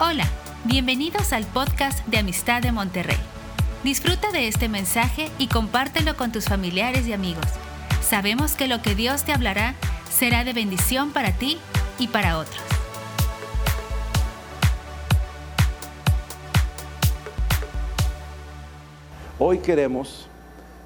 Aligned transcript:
Hola, 0.00 0.24
bienvenidos 0.64 1.32
al 1.32 1.44
podcast 1.44 2.04
de 2.08 2.18
Amistad 2.18 2.60
de 2.60 2.72
Monterrey. 2.72 3.16
Disfruta 3.84 4.32
de 4.32 4.48
este 4.48 4.68
mensaje 4.68 5.30
y 5.38 5.46
compártelo 5.46 6.16
con 6.16 6.32
tus 6.32 6.46
familiares 6.46 7.06
y 7.06 7.12
amigos. 7.12 7.46
Sabemos 8.02 8.56
que 8.56 8.66
lo 8.66 8.82
que 8.82 8.96
Dios 8.96 9.22
te 9.22 9.32
hablará 9.32 9.76
será 10.10 10.42
de 10.42 10.52
bendición 10.52 11.12
para 11.12 11.30
ti 11.30 11.58
y 12.00 12.08
para 12.08 12.38
otros. 12.38 12.60
Hoy 19.38 19.58
queremos 19.58 20.28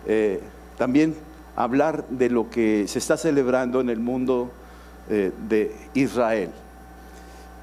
eh, 0.07 0.43
también 0.77 1.17
hablar 1.57 2.07
de 2.11 2.29
lo 2.29 2.51
que 2.51 2.87
se 2.87 2.99
está 2.99 3.17
celebrando 3.17 3.81
en 3.81 3.89
el 3.89 4.01
mundo 4.01 4.53
eh, 5.09 5.33
de 5.49 5.75
Israel. 5.95 6.51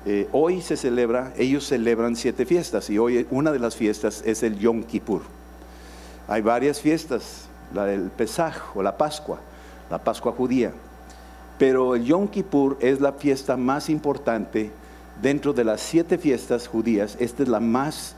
Eh, 0.07 0.29
hoy 0.31 0.61
se 0.61 0.77
celebra, 0.77 1.33
ellos 1.35 1.65
celebran 1.65 2.15
siete 2.15 2.45
fiestas 2.45 2.91
y 2.91 2.99
hoy 2.99 3.25
una 3.31 3.51
de 3.51 3.57
las 3.57 3.75
fiestas 3.75 4.21
es 4.23 4.43
el 4.43 4.59
Yom 4.59 4.83
Kippur. 4.83 5.21
Hay 6.27 6.41
varias 6.41 6.79
fiestas, 6.79 7.47
la 7.73 7.85
del 7.85 8.11
Pesaj 8.11 8.75
o 8.75 8.83
la 8.83 8.97
Pascua, 8.97 9.39
la 9.89 9.97
Pascua 9.97 10.31
judía, 10.31 10.73
pero 11.57 11.95
el 11.95 12.05
Yom 12.05 12.27
Kippur 12.27 12.77
es 12.81 13.01
la 13.01 13.13
fiesta 13.13 13.57
más 13.57 13.89
importante 13.89 14.71
dentro 15.23 15.53
de 15.53 15.63
las 15.63 15.81
siete 15.81 16.19
fiestas 16.19 16.67
judías. 16.67 17.17
Esta 17.19 17.41
es 17.41 17.49
la 17.49 17.59
más 17.59 18.15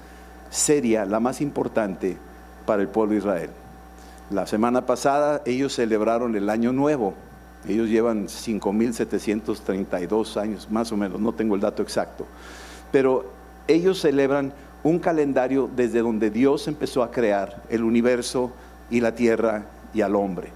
seria, 0.50 1.06
la 1.06 1.22
más 1.22 1.40
importante 1.40 2.18
para 2.66 2.82
el 2.82 2.90
pueblo 2.90 3.14
de 3.14 3.20
Israel. 3.20 3.50
La 4.30 4.46
semana 4.46 4.86
pasada 4.86 5.42
ellos 5.46 5.74
celebraron 5.74 6.36
el 6.36 6.50
Año 6.50 6.74
Nuevo 6.74 7.14
ellos 7.68 7.90
llevan 7.90 8.28
5.732 8.28 10.38
años, 10.38 10.68
más 10.70 10.92
o 10.92 10.98
menos, 10.98 11.20
no 11.20 11.34
tengo 11.34 11.56
el 11.56 11.62
dato 11.62 11.84
exacto. 11.84 12.26
Pero 12.92 13.32
ellos 13.68 14.00
celebran 14.00 14.54
un 14.84 15.00
calendario 15.00 15.70
desde 15.76 16.00
donde 16.00 16.30
Dios 16.30 16.68
empezó 16.68 17.04
a 17.04 17.12
crear 17.12 17.64
el 17.70 17.84
universo 17.84 18.52
y 18.90 19.02
la 19.02 19.16
tierra 19.16 19.66
y 19.94 20.02
al 20.02 20.16
hombre. 20.16 20.50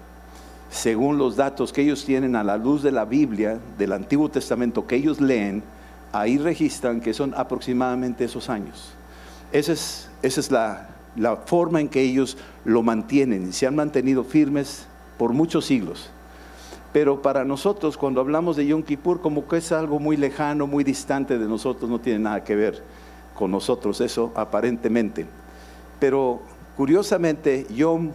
Según 0.70 1.18
los 1.18 1.36
datos 1.36 1.74
que 1.74 1.82
ellos 1.82 2.06
tienen 2.06 2.36
a 2.36 2.44
la 2.44 2.58
luz 2.58 2.82
de 2.82 2.92
la 2.92 3.04
Biblia, 3.04 3.60
del 3.78 3.92
Antiguo 3.92 4.30
Testamento 4.30 4.88
que 4.88 4.96
ellos 4.96 5.20
leen, 5.20 5.64
ahí 6.14 6.38
registran 6.38 7.02
que 7.02 7.14
son 7.14 7.34
aproximadamente 7.36 8.24
esos 8.24 8.50
años. 8.50 8.94
Esa 9.52 9.74
es, 9.74 10.52
la, 10.52 10.88
la 11.18 11.36
forma 11.36 11.82
en 11.82 11.90
que 11.90 12.02
ellos 12.02 12.38
lo 12.64 12.84
mantienen 12.84 13.50
y 13.50 13.52
se 13.52 13.68
han 13.68 13.76
mantenido 13.76 14.24
firmes 14.24 14.86
por 15.18 15.34
muchos 15.34 15.66
siglos. 15.66 16.10
Pero 16.94 17.22
para 17.22 17.46
nosotros, 17.46 17.98
cuando 17.98 18.20
hablamos 18.20 18.58
de 18.58 18.68
Yom 18.68 18.84
Kippur, 18.84 19.22
como 19.22 19.48
que 19.48 19.58
es 19.58 19.72
algo 19.72 20.00
muy 20.00 20.18
lejano, 20.18 20.68
muy 20.68 20.84
distante 20.84 21.38
de 21.38 21.46
nosotros, 21.48 21.90
no 21.90 22.00
tiene 22.00 22.20
nada 22.20 22.44
que 22.44 22.56
ver 22.56 22.84
con 23.34 23.50
nosotros, 23.52 24.02
eso 24.02 24.32
aparentemente. 24.36 25.26
Pero 26.00 26.42
curiosamente, 26.76 27.66
Yom 27.74 28.12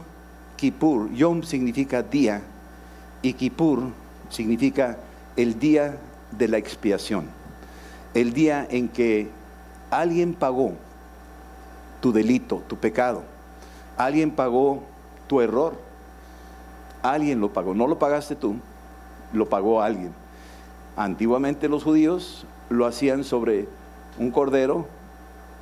Kippur, 0.56 1.10
Yom 1.12 1.42
significa 1.42 2.02
día 2.02 2.42
y 3.22 3.32
Kippur 3.32 3.84
significa 4.28 4.98
el 5.36 5.58
día 5.58 5.96
de 6.30 6.48
la 6.48 6.58
expiación, 6.58 7.26
el 8.12 8.32
día 8.32 8.66
en 8.70 8.88
que 8.88 9.28
alguien 9.90 10.34
pagó 10.34 10.72
tu 12.00 12.12
delito, 12.12 12.62
tu 12.68 12.76
pecado, 12.76 13.22
alguien 13.96 14.30
pagó 14.30 14.82
tu 15.28 15.40
error, 15.40 15.85
Alguien 17.12 17.40
lo 17.40 17.52
pagó, 17.52 17.74
no 17.74 17.86
lo 17.86 17.98
pagaste 17.98 18.36
tú, 18.36 18.56
lo 19.32 19.48
pagó 19.48 19.82
alguien. 19.82 20.12
Antiguamente 20.96 21.68
los 21.68 21.84
judíos 21.84 22.46
lo 22.68 22.86
hacían 22.86 23.24
sobre 23.24 23.68
un 24.18 24.30
cordero 24.30 24.86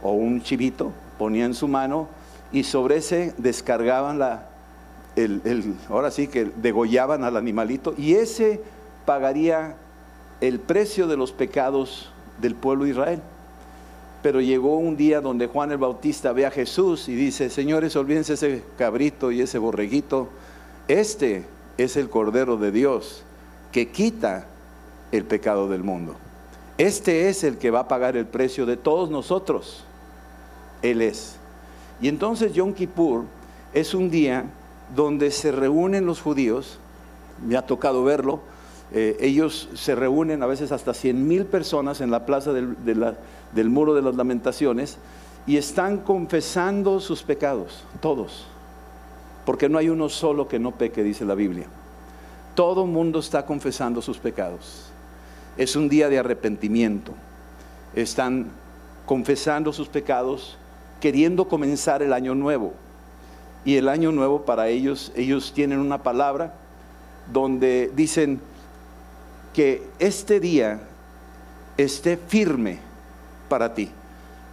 o 0.02 0.12
un 0.12 0.42
chivito, 0.42 0.92
ponían 1.18 1.54
su 1.54 1.68
mano 1.68 2.08
y 2.52 2.64
sobre 2.64 2.98
ese 2.98 3.34
descargaban 3.38 4.18
la, 4.18 4.46
el, 5.16 5.74
ahora 5.88 6.10
sí 6.10 6.28
que 6.28 6.44
degollaban 6.44 7.24
al 7.24 7.36
animalito 7.36 7.94
y 7.96 8.14
ese 8.14 8.60
pagaría 9.04 9.76
el 10.40 10.60
precio 10.60 11.06
de 11.06 11.16
los 11.16 11.32
pecados 11.32 12.10
del 12.40 12.54
pueblo 12.54 12.84
de 12.84 12.90
Israel. 12.90 13.22
Pero 14.22 14.40
llegó 14.40 14.78
un 14.78 14.96
día 14.96 15.20
donde 15.20 15.46
Juan 15.46 15.72
el 15.72 15.78
Bautista 15.78 16.32
ve 16.32 16.46
a 16.46 16.50
Jesús 16.50 17.08
y 17.08 17.14
dice, 17.14 17.50
señores, 17.50 17.94
olvídense 17.94 18.34
ese 18.34 18.64
cabrito 18.78 19.30
y 19.30 19.42
ese 19.42 19.58
borreguito, 19.58 20.28
este 20.88 21.46
es 21.78 21.96
el 21.96 22.10
Cordero 22.10 22.56
de 22.56 22.70
Dios 22.70 23.22
que 23.72 23.88
quita 23.88 24.46
el 25.12 25.24
pecado 25.24 25.68
del 25.68 25.82
mundo. 25.82 26.16
Este 26.76 27.28
es 27.28 27.44
el 27.44 27.56
que 27.56 27.70
va 27.70 27.80
a 27.80 27.88
pagar 27.88 28.16
el 28.16 28.26
precio 28.26 28.66
de 28.66 28.76
todos 28.76 29.10
nosotros. 29.10 29.84
Él 30.82 31.00
es. 31.00 31.36
Y 32.00 32.08
entonces 32.08 32.52
Yom 32.52 32.74
Kippur 32.74 33.24
es 33.72 33.94
un 33.94 34.10
día 34.10 34.44
donde 34.94 35.30
se 35.30 35.52
reúnen 35.52 36.04
los 36.04 36.20
judíos, 36.20 36.78
me 37.44 37.56
ha 37.56 37.62
tocado 37.62 38.04
verlo, 38.04 38.40
eh, 38.92 39.16
ellos 39.20 39.68
se 39.74 39.94
reúnen 39.94 40.42
a 40.42 40.46
veces 40.46 40.70
hasta 40.70 40.92
100 40.92 41.26
mil 41.26 41.46
personas 41.46 42.00
en 42.00 42.10
la 42.10 42.26
plaza 42.26 42.52
del 42.52 43.70
muro 43.70 43.94
de 43.94 44.02
las 44.02 44.14
lamentaciones 44.14 44.98
y 45.46 45.56
están 45.56 45.98
confesando 45.98 47.00
sus 47.00 47.22
pecados, 47.22 47.84
todos 48.00 48.46
porque 49.44 49.68
no 49.68 49.78
hay 49.78 49.88
uno 49.88 50.08
solo 50.08 50.48
que 50.48 50.58
no 50.58 50.72
peque, 50.72 51.02
dice 51.02 51.24
la 51.24 51.34
Biblia. 51.34 51.66
Todo 52.54 52.86
mundo 52.86 53.18
está 53.18 53.44
confesando 53.46 54.00
sus 54.00 54.18
pecados. 54.18 54.86
Es 55.56 55.76
un 55.76 55.88
día 55.88 56.08
de 56.08 56.18
arrepentimiento. 56.18 57.12
Están 57.94 58.50
confesando 59.06 59.72
sus 59.72 59.88
pecados, 59.88 60.56
queriendo 61.00 61.48
comenzar 61.48 62.02
el 62.02 62.12
año 62.12 62.34
nuevo. 62.34 62.72
Y 63.64 63.76
el 63.76 63.88
año 63.88 64.12
nuevo 64.12 64.42
para 64.42 64.68
ellos, 64.68 65.12
ellos 65.16 65.52
tienen 65.52 65.78
una 65.78 66.02
palabra 66.02 66.54
donde 67.32 67.90
dicen 67.94 68.40
que 69.52 69.86
este 69.98 70.40
día 70.40 70.80
esté 71.76 72.16
firme 72.16 72.78
para 73.48 73.74
ti, 73.74 73.90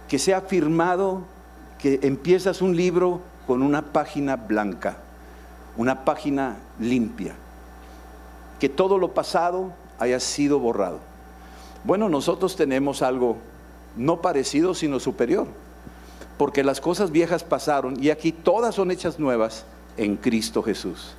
que 0.08 0.18
sea 0.18 0.40
firmado, 0.40 1.22
que 1.78 2.00
empiezas 2.02 2.62
un 2.62 2.76
libro 2.76 3.20
con 3.52 3.62
una 3.62 3.82
página 3.82 4.36
blanca, 4.36 4.96
una 5.76 6.06
página 6.06 6.56
limpia, 6.80 7.34
que 8.58 8.70
todo 8.70 8.96
lo 8.96 9.12
pasado 9.12 9.74
haya 9.98 10.20
sido 10.20 10.58
borrado. 10.58 11.00
Bueno, 11.84 12.08
nosotros 12.08 12.56
tenemos 12.56 13.02
algo 13.02 13.36
no 13.94 14.22
parecido, 14.22 14.72
sino 14.72 14.98
superior, 15.00 15.48
porque 16.38 16.64
las 16.64 16.80
cosas 16.80 17.10
viejas 17.10 17.44
pasaron 17.44 18.02
y 18.02 18.08
aquí 18.08 18.32
todas 18.32 18.74
son 18.74 18.90
hechas 18.90 19.18
nuevas 19.18 19.66
en 19.98 20.16
Cristo 20.16 20.62
Jesús. 20.62 21.12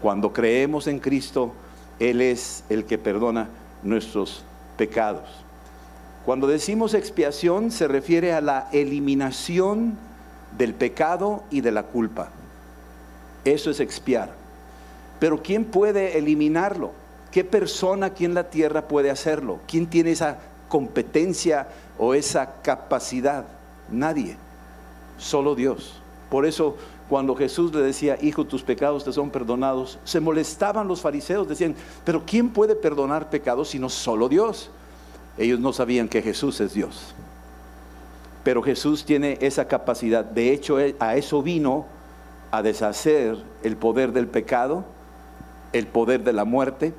Cuando 0.00 0.32
creemos 0.32 0.86
en 0.86 1.00
Cristo, 1.00 1.52
Él 1.98 2.20
es 2.20 2.62
el 2.68 2.84
que 2.84 2.96
perdona 2.96 3.48
nuestros 3.82 4.44
pecados. 4.76 5.28
Cuando 6.24 6.46
decimos 6.46 6.94
expiación 6.94 7.72
se 7.72 7.88
refiere 7.88 8.34
a 8.34 8.40
la 8.40 8.68
eliminación 8.70 9.98
del 10.56 10.74
pecado 10.74 11.44
y 11.50 11.60
de 11.60 11.72
la 11.72 11.84
culpa. 11.84 12.30
Eso 13.44 13.70
es 13.70 13.80
expiar. 13.80 14.34
Pero 15.18 15.42
¿quién 15.42 15.64
puede 15.64 16.18
eliminarlo? 16.18 16.92
¿Qué 17.30 17.44
persona 17.44 18.06
aquí 18.06 18.24
en 18.24 18.34
la 18.34 18.50
tierra 18.50 18.88
puede 18.88 19.10
hacerlo? 19.10 19.60
¿Quién 19.66 19.86
tiene 19.86 20.10
esa 20.10 20.38
competencia 20.68 21.68
o 21.98 22.14
esa 22.14 22.60
capacidad? 22.62 23.44
Nadie. 23.90 24.36
Solo 25.18 25.54
Dios. 25.54 26.00
Por 26.28 26.46
eso 26.46 26.76
cuando 27.08 27.34
Jesús 27.34 27.74
le 27.74 27.82
decía, 27.82 28.16
hijo, 28.22 28.46
tus 28.46 28.62
pecados 28.62 29.04
te 29.04 29.12
son 29.12 29.30
perdonados, 29.30 29.98
se 30.04 30.18
molestaban 30.18 30.88
los 30.88 31.02
fariseos, 31.02 31.46
decían, 31.46 31.74
pero 32.04 32.24
¿quién 32.24 32.48
puede 32.48 32.74
perdonar 32.74 33.28
pecados 33.28 33.68
sino 33.68 33.90
solo 33.90 34.30
Dios? 34.30 34.70
Ellos 35.36 35.60
no 35.60 35.72
sabían 35.72 36.08
que 36.08 36.22
Jesús 36.22 36.60
es 36.60 36.72
Dios. 36.72 37.14
Pero 38.44 38.62
Jesús 38.62 39.04
tiene 39.04 39.38
esa 39.40 39.68
capacidad. 39.68 40.24
De 40.24 40.52
hecho, 40.52 40.78
a 40.98 41.16
eso 41.16 41.42
vino 41.42 41.86
a 42.50 42.62
deshacer 42.62 43.36
el 43.62 43.76
poder 43.76 44.12
del 44.12 44.26
pecado, 44.26 44.84
el 45.72 45.86
poder 45.86 46.24
de 46.24 46.32
la 46.32 46.44
muerte, 46.44 46.92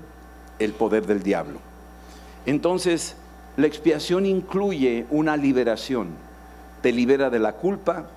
el 0.59 0.73
poder 0.73 1.05
del 1.05 1.21
diablo. 1.21 1.59
Entonces, 2.45 3.15
la 3.57 3.67
expiación 3.67 4.25
incluye 4.25 5.05
una 5.09 5.37
liberación. 5.37 6.09
Te 6.81 6.91
libera 6.91 7.29
de 7.29 7.39
la 7.39 7.53
culpa, 7.53 8.07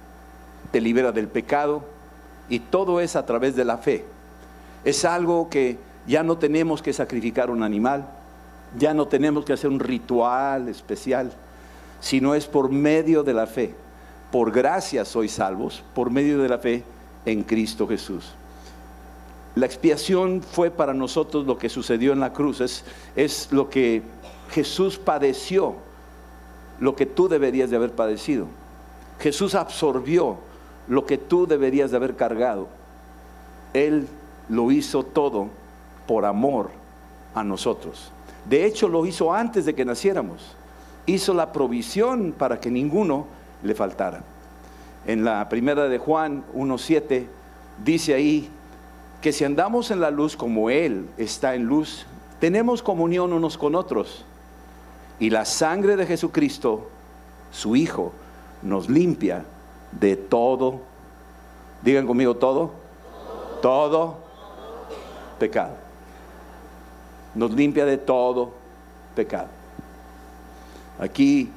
te 0.71 0.81
libera 0.81 1.13
del 1.13 1.29
pecado 1.29 1.85
y 2.49 2.61
todo 2.61 3.01
es 3.01 3.17
a 3.17 3.27
través 3.27 3.55
de 3.55 3.65
la 3.65 3.79
fe. 3.79 4.05
Es 4.85 5.05
algo 5.05 5.51
que 5.51 5.79
ya 6.07 6.23
no 6.23 6.39
tenemos 6.39 6.81
que 6.81 6.93
sacrificar 6.93 7.51
un 7.51 7.63
animal, 7.63 8.09
ya 8.79 8.95
no 8.95 9.07
tenemos 9.09 9.45
que 9.45 9.53
hacer 9.53 9.71
un 9.71 9.81
ritual 9.81 10.69
especial 10.69 11.33
sino 12.01 12.35
es 12.35 12.47
por 12.47 12.71
medio 12.71 13.23
de 13.23 13.35
la 13.35 13.47
fe. 13.47 13.75
Por 14.31 14.51
gracia 14.51 15.05
sois 15.05 15.33
salvos, 15.33 15.83
por 15.95 16.11
medio 16.11 16.39
de 16.39 16.49
la 16.49 16.59
fe 16.59 16.83
en 17.25 17.43
Cristo 17.43 17.87
Jesús. 17.87 18.33
La 19.55 19.67
expiación 19.67 20.43
fue 20.43 20.71
para 20.71 20.93
nosotros 20.93 21.47
lo 21.47 21.57
que 21.57 21.69
sucedió 21.69 22.13
en 22.13 22.21
la 22.21 22.33
cruz, 22.33 22.61
es, 22.61 22.85
es 23.15 23.49
lo 23.53 23.71
que 23.71 24.03
Jesús 24.51 24.99
padeció 24.99 25.77
lo 26.79 26.95
que 26.95 27.07
tú 27.07 27.29
deberías 27.29 27.71
de 27.71 27.77
haber 27.77 27.93
padecido. 27.93 28.47
Jesús 29.19 29.55
absorbió 29.55 30.37
lo 30.89 31.07
que 31.07 31.19
tú 31.19 31.47
deberías 31.47 31.91
de 31.91 31.97
haber 31.97 32.17
cargado. 32.17 32.69
Él 33.73 34.09
lo 34.49 34.71
hizo 34.71 35.03
todo 35.03 35.49
por 36.07 36.25
amor 36.25 36.71
a 37.35 37.43
nosotros. 37.43 38.13
De 38.49 38.65
hecho, 38.65 38.89
lo 38.89 39.07
hizo 39.07 39.33
antes 39.33 39.65
de 39.65 39.75
que 39.75 39.85
naciéramos. 39.85 40.55
Hizo 41.07 41.35
la 41.35 41.53
provisión 41.53 42.35
para 42.37 42.61
que 42.61 42.71
ninguno 42.71 43.27
le 43.63 43.75
faltara. 43.75 44.23
En 45.07 45.25
la 45.25 45.49
primera 45.49 45.89
de 45.89 45.99
Juan 45.99 46.45
1.7 46.55 47.27
dice 47.85 48.15
ahí 48.15 48.51
que 49.21 49.33
si 49.33 49.45
andamos 49.45 49.91
en 49.91 50.01
la 50.01 50.11
luz 50.11 50.37
como 50.37 50.69
Él 50.69 51.09
está 51.17 51.55
en 51.55 51.65
luz, 51.65 52.07
tenemos 52.41 52.83
comunión 52.83 53.33
unos 53.33 53.57
con 53.57 53.75
otros. 53.75 54.25
Y 55.19 55.31
la 55.31 55.45
sangre 55.45 55.97
de 55.97 56.07
Jesucristo, 56.07 56.89
su 57.51 57.77
Hijo, 57.77 58.13
nos 58.63 58.91
limpia 58.91 59.45
de 59.93 60.17
todo. 60.17 60.81
Digan 61.83 62.07
conmigo 62.07 62.37
todo. 62.37 62.73
Todo 63.63 64.19
pecado. 65.39 65.77
Nos 67.35 67.53
limpia 67.53 67.85
de 67.85 67.97
todo 67.97 68.53
pecado. 69.15 69.49
Aquí, 70.99 71.51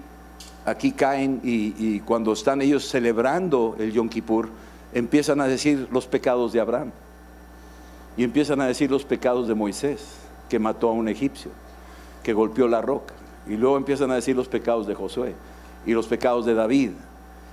aquí 0.66 0.92
caen 0.92 1.42
y, 1.44 1.74
y 1.78 2.00
cuando 2.02 2.34
están 2.34 2.62
ellos 2.62 2.88
celebrando 2.88 3.76
el 3.80 3.92
Yom 3.92 4.10
Kippur, 4.10 4.50
empiezan 4.94 5.42
a 5.42 5.48
decir 5.48 5.88
los 5.92 6.08
pecados 6.08 6.52
de 6.54 6.60
Abraham. 6.60 6.92
Y 8.18 8.24
empiezan 8.24 8.60
a 8.62 8.68
decir 8.68 8.92
los 8.92 9.06
pecados 9.06 9.48
de 9.48 9.56
Moisés, 9.56 10.18
que 10.50 10.60
mató 10.60 10.90
a 10.90 10.94
un 10.94 11.08
egipcio, 11.08 11.52
que 12.24 12.34
golpeó 12.34 12.68
la 12.68 12.82
roca. 12.82 13.14
Y 13.48 13.56
luego 13.56 13.78
empiezan 13.78 14.12
a 14.12 14.16
decir 14.16 14.36
los 14.36 14.48
pecados 14.48 14.88
de 14.88 14.96
Josué 14.96 15.36
y 15.86 15.94
los 15.94 16.08
pecados 16.08 16.46
de 16.46 16.54
David. 16.54 16.92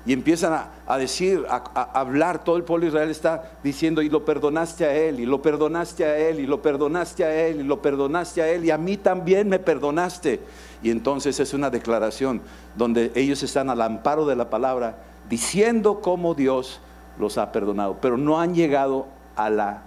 Y 0.07 0.13
empiezan 0.13 0.69
a, 0.87 0.99
decir, 0.99 1.45
a, 1.49 1.57
hablar, 1.99 2.45
todo 2.45 2.57
el 2.57 2.63
pueblo 2.63 2.85
de 2.85 2.91
Israel 2.91 3.11
está 3.11 3.51
diciendo, 3.65 4.03
y 4.03 4.09
lo 4.09 4.25
perdonaste 4.25 4.85
a 4.85 4.95
él, 4.95 5.19
y 5.19 5.27
lo 5.27 5.43
perdonaste 5.43 6.05
a 6.05 6.17
él, 6.17 6.39
y 6.39 6.47
lo 6.47 6.63
perdonaste 6.63 7.25
a 7.25 7.47
él, 7.47 7.61
y 7.61 7.63
lo 7.65 7.83
perdonaste 7.83 8.41
a 8.41 8.49
él, 8.49 8.65
y 8.65 8.71
a 8.71 8.79
mí 8.79 8.97
también 8.97 9.49
me 9.49 9.59
perdonaste. 9.59 10.41
Y 10.81 10.91
entonces 10.91 11.41
es 11.41 11.53
una 11.55 11.71
declaración 11.71 12.41
donde 12.77 13.11
ellos 13.17 13.43
están 13.43 13.69
al 13.69 13.83
amparo 13.83 14.27
de 14.27 14.37
la 14.37 14.49
palabra, 14.49 14.99
diciendo 15.29 16.01
cómo 16.01 16.35
Dios 16.35 16.81
los 17.19 17.37
ha 17.37 17.51
perdonado, 17.51 17.97
pero 18.01 18.17
no 18.17 18.41
han 18.41 18.55
llegado 18.55 19.09
a 19.35 19.51
la, 19.51 19.83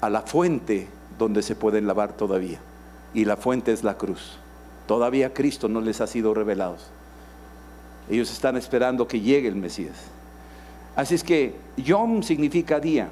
a 0.00 0.10
la 0.10 0.22
fuente 0.22 0.88
donde 1.16 1.42
se 1.42 1.54
pueden 1.54 1.86
lavar 1.86 2.14
todavía. 2.14 2.58
Y 3.12 3.24
la 3.24 3.36
fuente 3.36 3.72
es 3.72 3.84
la 3.84 3.96
cruz. 3.96 4.38
Todavía 4.88 5.32
Cristo 5.32 5.68
no 5.68 5.80
les 5.80 6.00
ha 6.00 6.08
sido 6.08 6.34
revelado. 6.34 6.76
Ellos 8.10 8.30
están 8.30 8.56
esperando 8.56 9.08
que 9.08 9.20
llegue 9.20 9.48
el 9.48 9.56
Mesías. 9.56 9.96
Así 10.96 11.14
es 11.14 11.24
que 11.24 11.54
Yom 11.76 12.22
significa 12.22 12.78
día 12.78 13.08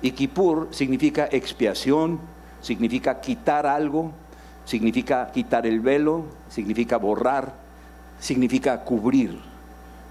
y 0.00 0.12
Kippur 0.12 0.68
significa 0.70 1.28
expiación, 1.30 2.18
significa 2.60 3.20
quitar 3.20 3.66
algo, 3.66 4.12
significa 4.64 5.30
quitar 5.32 5.66
el 5.66 5.80
velo, 5.80 6.24
significa 6.48 6.96
borrar, 6.96 7.52
significa 8.18 8.84
cubrir. 8.84 9.38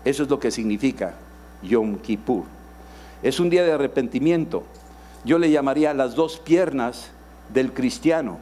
Eso 0.04 0.24
es 0.24 0.30
lo 0.30 0.40
que 0.40 0.52
significa 0.52 1.16
Yom 1.64 1.98
Kippur. 1.98 2.44
Es 3.24 3.40
un 3.40 3.50
día 3.50 3.64
de 3.64 3.72
arrepentimiento. 3.72 4.64
Yo 5.24 5.40
le 5.40 5.52
llamaría 5.52 5.94
las 5.94 6.16
dos 6.16 6.40
piernas 6.40 7.12
del 7.54 7.74
cristiano. 7.74 8.40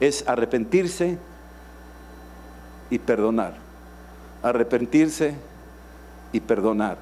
Es 0.00 0.26
arrepentirse 0.26 1.18
y 2.90 2.98
perdonar 2.98 3.65
arrepentirse 4.42 5.34
y 6.32 6.40
perdonar, 6.40 6.98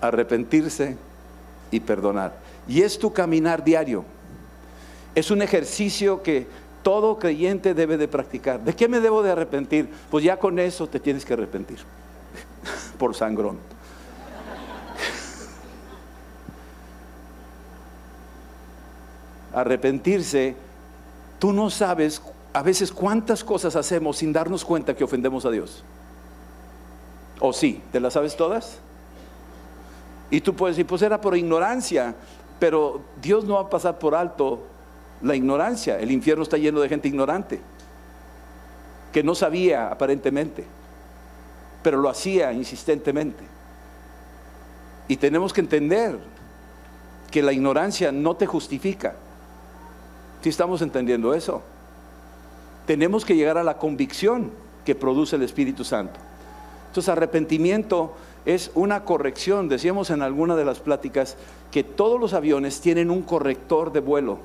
arrepentirse 0.00 0.96
y 1.70 1.80
perdonar. 1.80 2.36
Y 2.68 2.82
es 2.82 2.98
tu 2.98 3.12
caminar 3.12 3.64
diario. 3.64 4.04
Es 5.14 5.30
un 5.30 5.42
ejercicio 5.42 6.22
que 6.22 6.46
todo 6.82 7.18
creyente 7.18 7.74
debe 7.74 7.96
de 7.96 8.06
practicar. 8.06 8.60
¿De 8.60 8.74
qué 8.74 8.88
me 8.88 9.00
debo 9.00 9.22
de 9.22 9.32
arrepentir? 9.32 9.88
Pues 10.10 10.24
ya 10.24 10.38
con 10.38 10.58
eso 10.58 10.86
te 10.86 11.00
tienes 11.00 11.24
que 11.24 11.32
arrepentir. 11.32 11.78
Por 12.98 13.14
sangrón. 13.14 13.58
Arrepentirse, 19.52 20.54
tú 21.38 21.52
no 21.52 21.70
sabes 21.70 22.20
a 22.52 22.62
veces 22.62 22.92
cuántas 22.92 23.42
cosas 23.42 23.74
hacemos 23.74 24.18
sin 24.18 24.32
darnos 24.32 24.64
cuenta 24.64 24.94
que 24.94 25.04
ofendemos 25.04 25.44
a 25.44 25.50
Dios. 25.50 25.82
¿O 27.40 27.52
sí? 27.52 27.82
¿Te 27.92 28.00
las 28.00 28.14
sabes 28.14 28.36
todas? 28.36 28.78
Y 30.30 30.40
tú 30.40 30.54
puedes 30.54 30.76
decir, 30.76 30.86
pues 30.86 31.02
era 31.02 31.20
por 31.20 31.36
ignorancia, 31.36 32.14
pero 32.58 33.02
Dios 33.20 33.44
no 33.44 33.54
va 33.54 33.62
a 33.62 33.70
pasar 33.70 33.98
por 33.98 34.14
alto 34.14 34.62
la 35.22 35.36
ignorancia. 35.36 35.98
El 35.98 36.10
infierno 36.10 36.42
está 36.42 36.56
lleno 36.56 36.80
de 36.80 36.88
gente 36.88 37.08
ignorante, 37.08 37.60
que 39.12 39.22
no 39.22 39.34
sabía 39.34 39.88
aparentemente, 39.90 40.64
pero 41.82 41.98
lo 41.98 42.08
hacía 42.08 42.52
insistentemente. 42.52 43.44
Y 45.08 45.16
tenemos 45.16 45.52
que 45.52 45.60
entender 45.60 46.18
que 47.30 47.42
la 47.42 47.52
ignorancia 47.52 48.10
no 48.10 48.34
te 48.34 48.46
justifica. 48.46 49.14
Si 50.42 50.48
estamos 50.48 50.82
entendiendo 50.82 51.34
eso, 51.34 51.62
tenemos 52.86 53.24
que 53.24 53.36
llegar 53.36 53.58
a 53.58 53.64
la 53.64 53.78
convicción 53.78 54.50
que 54.84 54.94
produce 54.94 55.36
el 55.36 55.42
Espíritu 55.42 55.84
Santo. 55.84 56.25
Entonces 56.96 57.12
arrepentimiento 57.12 58.12
es 58.46 58.70
una 58.74 59.04
corrección. 59.04 59.68
Decíamos 59.68 60.08
en 60.08 60.22
alguna 60.22 60.56
de 60.56 60.64
las 60.64 60.80
pláticas 60.80 61.36
que 61.70 61.84
todos 61.84 62.18
los 62.18 62.32
aviones 62.32 62.80
tienen 62.80 63.10
un 63.10 63.20
corrector 63.20 63.92
de 63.92 64.00
vuelo. 64.00 64.38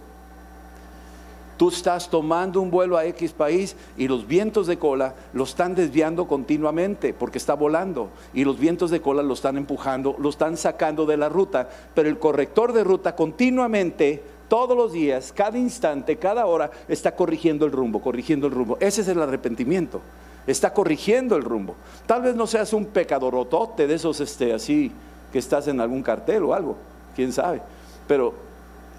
Tú 1.56 1.70
estás 1.70 2.10
tomando 2.10 2.60
un 2.60 2.70
vuelo 2.70 2.98
a 2.98 3.06
X 3.06 3.32
país 3.32 3.78
y 3.98 4.10
los 4.10 4.28
vientos 4.28 4.68
de 4.68 4.78
cola 4.78 5.16
lo 5.32 5.46
están 5.46 5.76
desviando 5.76 6.28
continuamente 6.28 7.14
porque 7.14 7.38
está 7.38 7.54
volando 7.54 8.10
y 8.34 8.44
los 8.44 8.60
vientos 8.60 8.92
de 8.92 9.00
cola 9.00 9.24
lo 9.24 9.34
están 9.34 9.56
empujando, 9.56 10.18
lo 10.20 10.28
están 10.28 10.58
sacando 10.58 11.06
de 11.06 11.16
la 11.16 11.30
ruta, 11.30 11.70
pero 11.96 12.10
el 12.10 12.20
corrector 12.20 12.74
de 12.74 12.84
ruta 12.84 13.16
continuamente, 13.16 14.22
todos 14.50 14.76
los 14.76 14.92
días, 14.92 15.32
cada 15.32 15.58
instante, 15.58 16.18
cada 16.18 16.48
hora, 16.48 16.70
está 16.90 17.16
corrigiendo 17.16 17.66
el 17.66 17.72
rumbo, 17.72 18.02
corrigiendo 18.02 18.48
el 18.48 18.54
rumbo. 18.54 18.76
Ese 18.82 19.04
es 19.04 19.08
el 19.08 19.22
arrepentimiento 19.22 20.02
está 20.48 20.74
corrigiendo 20.74 21.36
el 21.36 21.44
rumbo. 21.44 21.76
Tal 22.06 22.22
vez 22.22 22.36
no 22.36 22.48
seas 22.48 22.74
un 22.74 22.86
pecadorotote 22.86 23.88
de 23.88 23.96
esos 23.96 24.20
este, 24.20 24.54
así 24.54 24.92
que 25.32 25.40
estás 25.40 25.68
en 25.68 25.80
algún 25.80 26.04
cartel 26.04 26.44
o 26.44 26.54
algo, 26.54 26.78
quién 27.16 27.32
sabe. 27.32 27.62
Pero 28.08 28.34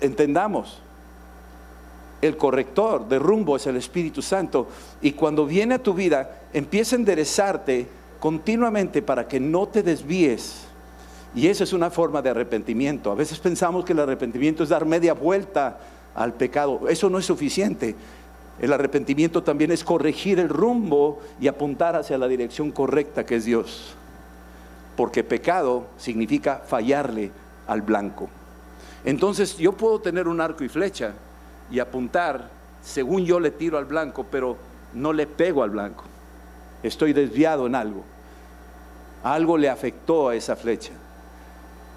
entendamos, 0.01 0.81
el 2.21 2.37
corrector 2.37 3.09
de 3.09 3.19
rumbo 3.19 3.57
es 3.57 3.67
el 3.67 3.77
Espíritu 3.77 4.23
Santo 4.23 4.69
y 5.01 5.13
cuando 5.13 5.45
viene 5.45 5.75
a 5.75 5.83
tu 5.83 5.93
vida 5.93 6.43
empieza 6.53 6.95
a 6.95 7.01
enderezarte 7.01 7.89
continuamente 8.21 9.03
para 9.03 9.27
que 9.27 9.41
no 9.41 9.67
te 9.67 9.83
desvíes. 9.83 10.63
Y 11.35 11.49
esa 11.49 11.65
es 11.65 11.73
una 11.73 11.91
forma 11.91 12.23
de 12.23 12.31
arrepentimiento. 12.31 13.11
A 13.11 13.15
veces 13.15 13.39
pensamos 13.39 13.85
que 13.85 13.93
el 13.93 13.99
arrepentimiento 13.99 14.63
es 14.63 14.69
dar 14.69 14.85
media 14.85 15.15
vuelta 15.15 15.79
al 16.15 16.35
pecado. 16.35 16.89
Eso 16.89 17.11
no 17.11 17.19
es 17.19 17.27
suficiente. 17.27 17.97
El 18.61 18.73
arrepentimiento 18.73 19.43
también 19.43 19.73
es 19.73 19.83
corregir 19.83 20.39
el 20.39 20.49
rumbo 20.49 21.21
y 21.41 21.49
apuntar 21.49 21.97
hacia 21.97 22.19
la 22.19 22.29
dirección 22.29 22.71
correcta 22.71 23.25
que 23.25 23.37
es 23.37 23.45
Dios. 23.45 23.95
Porque 24.97 25.25
pecado 25.25 25.87
significa 25.97 26.63
fallarle 26.67 27.31
al 27.67 27.83
blanco. 27.83 28.29
Entonces 29.05 29.57
yo 29.57 29.73
puedo 29.73 30.01
tener 30.01 30.29
un 30.29 30.41
arco 30.41 30.65
y 30.65 30.69
flecha 30.69 31.15
y 31.71 31.81
apuntar 31.81 32.51
según 32.83 33.25
yo 33.25 33.41
le 33.41 33.51
tiro 33.51 33.79
al 33.79 33.85
blanco, 33.85 34.27
pero 34.31 34.57
no 34.93 35.13
le 35.13 35.27
pego 35.27 35.63
al 35.63 35.71
blanco. 35.71 36.05
Estoy 36.83 37.13
desviado 37.13 37.67
en 37.67 37.75
algo. 37.75 38.03
Algo 39.23 39.57
le 39.57 39.71
afectó 39.71 40.29
a 40.29 40.35
esa 40.35 40.57
flecha. 40.57 40.93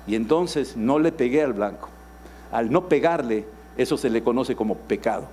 Y 0.07 0.15
entonces 0.15 0.77
no 0.77 0.99
le 0.99 1.11
pegué 1.11 1.43
al 1.43 1.53
blanco. 1.53 1.89
Al 2.51 2.71
no 2.71 2.87
pegarle, 2.87 3.45
eso 3.77 3.97
se 3.97 4.09
le 4.09 4.23
conoce 4.23 4.55
como 4.55 4.75
pecado. 4.75 5.27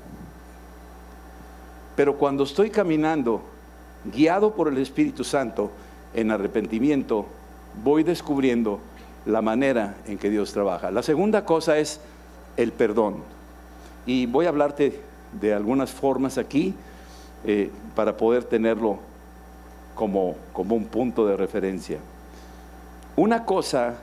Pero 1.97 2.17
cuando 2.17 2.45
estoy 2.45 2.71
caminando, 2.71 3.43
guiado 4.05 4.55
por 4.55 4.69
el 4.69 4.79
Espíritu 4.79 5.25
Santo, 5.25 5.71
en 6.15 6.31
arrepentimiento, 6.31 7.27
voy 7.83 8.03
descubriendo 8.03 8.81
la 9.25 9.43
manera 9.43 9.97
en 10.07 10.19
que 10.19 10.31
Dios 10.31 10.53
trabaja. 10.53 10.91
La 10.91 11.03
segunda 11.03 11.45
cosa 11.45 11.79
es 11.79 12.01
el 12.57 12.73
perdón. 12.73 13.17
Y 14.07 14.27
voy 14.27 14.47
a 14.47 14.51
hablarte 14.51 15.01
de 15.41 15.55
algunas 15.55 15.91
formas 15.91 16.39
aquí 16.39 16.75
eh, 17.45 17.71
para 17.95 18.17
poder 18.17 18.45
tenerlo 18.45 18.99
como, 19.95 20.37
como 20.53 20.75
un 20.75 20.87
punto 20.87 21.27
de 21.27 21.37
referencia. 21.37 21.99
Una 23.17 23.45
cosa 23.45 23.95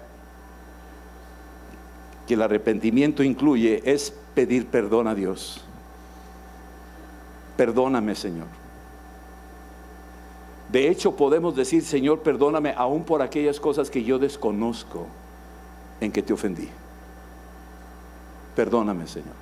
que 2.27 2.35
el 2.35 2.41
arrepentimiento 2.41 3.23
incluye 3.23 3.81
es 3.83 4.13
pedir 4.33 4.67
perdón 4.67 5.07
a 5.07 5.15
Dios. 5.15 5.63
Perdóname, 7.59 8.15
Señor. 8.15 8.47
De 10.71 10.87
hecho, 10.87 11.17
podemos 11.17 11.57
decir, 11.57 11.83
Señor, 11.83 12.21
perdóname 12.21 12.73
aún 12.73 13.03
por 13.03 13.21
aquellas 13.21 13.59
cosas 13.59 13.89
que 13.89 14.01
yo 14.01 14.17
desconozco 14.17 15.07
en 15.99 16.09
que 16.09 16.23
te 16.23 16.31
ofendí. 16.31 16.69
Perdóname, 18.55 19.07
Señor. 19.07 19.33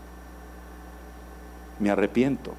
Me 1.78 1.92
arrepiento. 1.92 2.56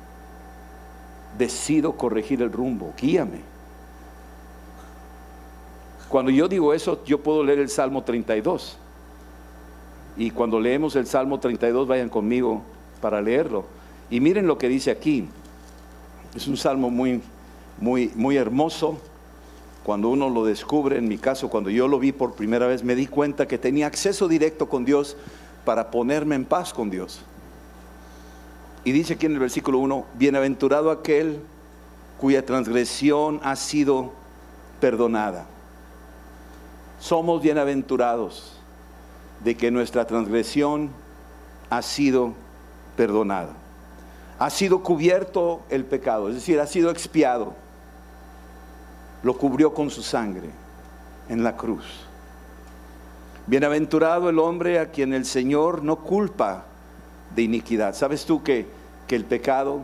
Decido 1.36 1.94
corregir 1.96 2.40
el 2.40 2.52
rumbo. 2.52 2.94
Guíame. 2.96 3.40
Cuando 6.08 6.30
yo 6.30 6.46
digo 6.46 6.72
eso, 6.72 7.04
yo 7.04 7.20
puedo 7.20 7.42
leer 7.42 7.58
el 7.58 7.68
Salmo 7.68 8.04
32. 8.04 8.78
Y 10.18 10.30
cuando 10.30 10.60
leemos 10.60 10.94
el 10.94 11.08
Salmo 11.08 11.40
32, 11.40 11.88
vayan 11.88 12.10
conmigo 12.10 12.62
para 13.00 13.20
leerlo. 13.20 13.64
Y 14.08 14.20
miren 14.20 14.46
lo 14.46 14.56
que 14.56 14.68
dice 14.68 14.92
aquí. 14.92 15.28
Es 16.34 16.46
un 16.46 16.56
salmo 16.56 16.90
muy, 16.90 17.22
muy, 17.80 18.12
muy 18.14 18.36
hermoso. 18.36 18.98
Cuando 19.84 20.10
uno 20.10 20.28
lo 20.28 20.44
descubre, 20.44 20.98
en 20.98 21.08
mi 21.08 21.18
caso, 21.18 21.48
cuando 21.48 21.70
yo 21.70 21.88
lo 21.88 21.98
vi 21.98 22.12
por 22.12 22.34
primera 22.34 22.66
vez, 22.66 22.84
me 22.84 22.94
di 22.94 23.06
cuenta 23.06 23.48
que 23.48 23.56
tenía 23.56 23.86
acceso 23.86 24.28
directo 24.28 24.68
con 24.68 24.84
Dios 24.84 25.16
para 25.64 25.90
ponerme 25.90 26.34
en 26.34 26.44
paz 26.44 26.74
con 26.74 26.90
Dios. 26.90 27.20
Y 28.84 28.92
dice 28.92 29.14
aquí 29.14 29.26
en 29.26 29.32
el 29.32 29.38
versículo 29.38 29.78
1, 29.78 30.04
bienaventurado 30.14 30.90
aquel 30.90 31.40
cuya 32.18 32.44
transgresión 32.44 33.40
ha 33.42 33.56
sido 33.56 34.12
perdonada. 34.80 35.46
Somos 37.00 37.42
bienaventurados 37.42 38.58
de 39.44 39.56
que 39.56 39.70
nuestra 39.70 40.06
transgresión 40.06 40.90
ha 41.70 41.82
sido 41.82 42.34
perdonada. 42.96 43.54
Ha 44.38 44.50
sido 44.50 44.82
cubierto 44.82 45.62
el 45.68 45.84
pecado, 45.84 46.28
es 46.28 46.36
decir, 46.36 46.60
ha 46.60 46.66
sido 46.66 46.90
expiado. 46.90 47.54
Lo 49.22 49.36
cubrió 49.36 49.74
con 49.74 49.90
su 49.90 50.02
sangre 50.02 50.50
en 51.28 51.42
la 51.42 51.56
cruz. 51.56 51.84
Bienaventurado 53.46 54.28
el 54.28 54.38
hombre 54.38 54.78
a 54.78 54.90
quien 54.90 55.12
el 55.12 55.24
Señor 55.24 55.82
no 55.82 55.96
culpa 55.96 56.64
de 57.34 57.42
iniquidad. 57.42 57.94
¿Sabes 57.94 58.24
tú 58.26 58.42
que, 58.42 58.66
que 59.06 59.16
el 59.16 59.24
pecado 59.24 59.80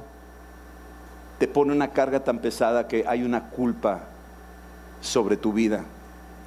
te 1.39 1.49
pone 1.49 1.73
una 1.73 1.89
carga 1.89 2.23
tan 2.23 2.39
pesada 2.39 2.87
que 2.87 3.05
hay 3.09 3.23
una 3.23 3.51
culpa 3.51 4.03
sobre 5.01 5.37
tu 5.37 5.53
vida? 5.53 5.85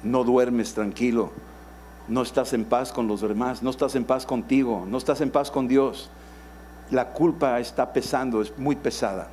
No 0.02 0.24
duermes 0.24 0.74
tranquilo, 0.74 1.30
no 2.06 2.22
estás 2.22 2.52
en 2.52 2.64
paz 2.64 2.92
con 2.92 3.06
los 3.06 3.20
demás, 3.20 3.62
no 3.62 3.70
estás 3.70 3.94
en 3.96 4.04
paz 4.04 4.24
contigo, 4.24 4.86
no 4.88 4.96
estás 4.96 5.20
en 5.20 5.30
paz 5.30 5.50
con 5.50 5.68
Dios. 5.68 6.10
La 6.90 7.12
culpa 7.12 7.60
está 7.60 7.92
pesando, 7.92 8.40
es 8.40 8.56
muy 8.58 8.76
pesada. 8.76 9.28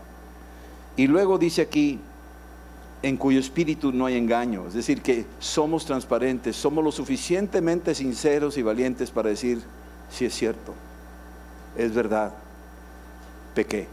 Y 0.97 1.07
luego 1.07 1.37
dice 1.37 1.61
aquí, 1.61 1.99
en 3.01 3.17
cuyo 3.17 3.39
espíritu 3.39 3.91
no 3.91 4.05
hay 4.05 4.17
engaño, 4.17 4.67
es 4.67 4.73
decir, 4.73 5.01
que 5.01 5.25
somos 5.39 5.85
transparentes, 5.85 6.55
somos 6.55 6.83
lo 6.83 6.91
suficientemente 6.91 7.93
sinceros 7.93 8.57
y 8.57 8.61
valientes 8.61 9.11
para 9.11 9.29
decir, 9.29 9.61
si 10.09 10.25
es 10.25 10.33
cierto, 10.33 10.73
es 11.77 11.93
verdad, 11.93 12.33
pequé, 13.53 13.87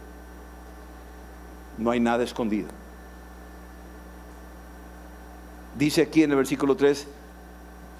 no 1.76 1.90
hay 1.90 2.00
nada 2.00 2.24
escondido. 2.24 2.68
Dice 5.76 6.02
aquí 6.02 6.22
en 6.22 6.30
el 6.30 6.36
versículo 6.36 6.76
3, 6.76 7.06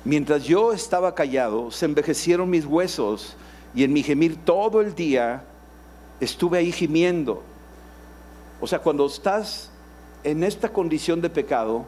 Mientras 0.04 0.42
yo 0.42 0.73
estaba 0.73 1.14
callado, 1.14 1.71
se 1.71 1.85
envejecieron 1.85 2.50
mis 2.50 2.66
huesos 2.66 3.37
y 3.75 3.85
en 3.85 3.92
mi 3.92 4.02
gemir 4.02 4.37
todo 4.45 4.81
el 4.81 4.95
día 4.95 5.45
estuve 6.25 6.59
ahí 6.59 6.73
gimiendo. 6.73 7.43
O 8.61 8.67
sea, 8.67 8.79
cuando 8.79 9.07
estás 9.07 9.71
en 10.23 10.45
esta 10.45 10.69
condición 10.69 11.21
de 11.21 11.31
pecado 11.31 11.85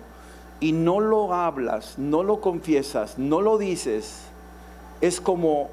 y 0.59 0.73
no 0.73 0.99
lo 0.99 1.33
hablas, 1.33 1.99
no 1.99 2.23
lo 2.23 2.41
confiesas, 2.41 3.19
no 3.19 3.41
lo 3.41 3.59
dices, 3.59 4.23
es 5.01 5.21
como 5.21 5.71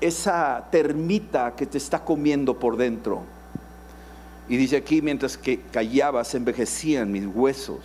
esa 0.00 0.66
termita 0.70 1.54
que 1.54 1.66
te 1.66 1.78
está 1.78 2.04
comiendo 2.04 2.58
por 2.58 2.76
dentro. 2.76 3.22
Y 4.48 4.56
dice 4.56 4.76
aquí, 4.76 5.02
mientras 5.02 5.36
que 5.36 5.60
callaba, 5.60 6.24
se 6.24 6.38
envejecían 6.38 7.12
mis 7.12 7.26
huesos 7.26 7.80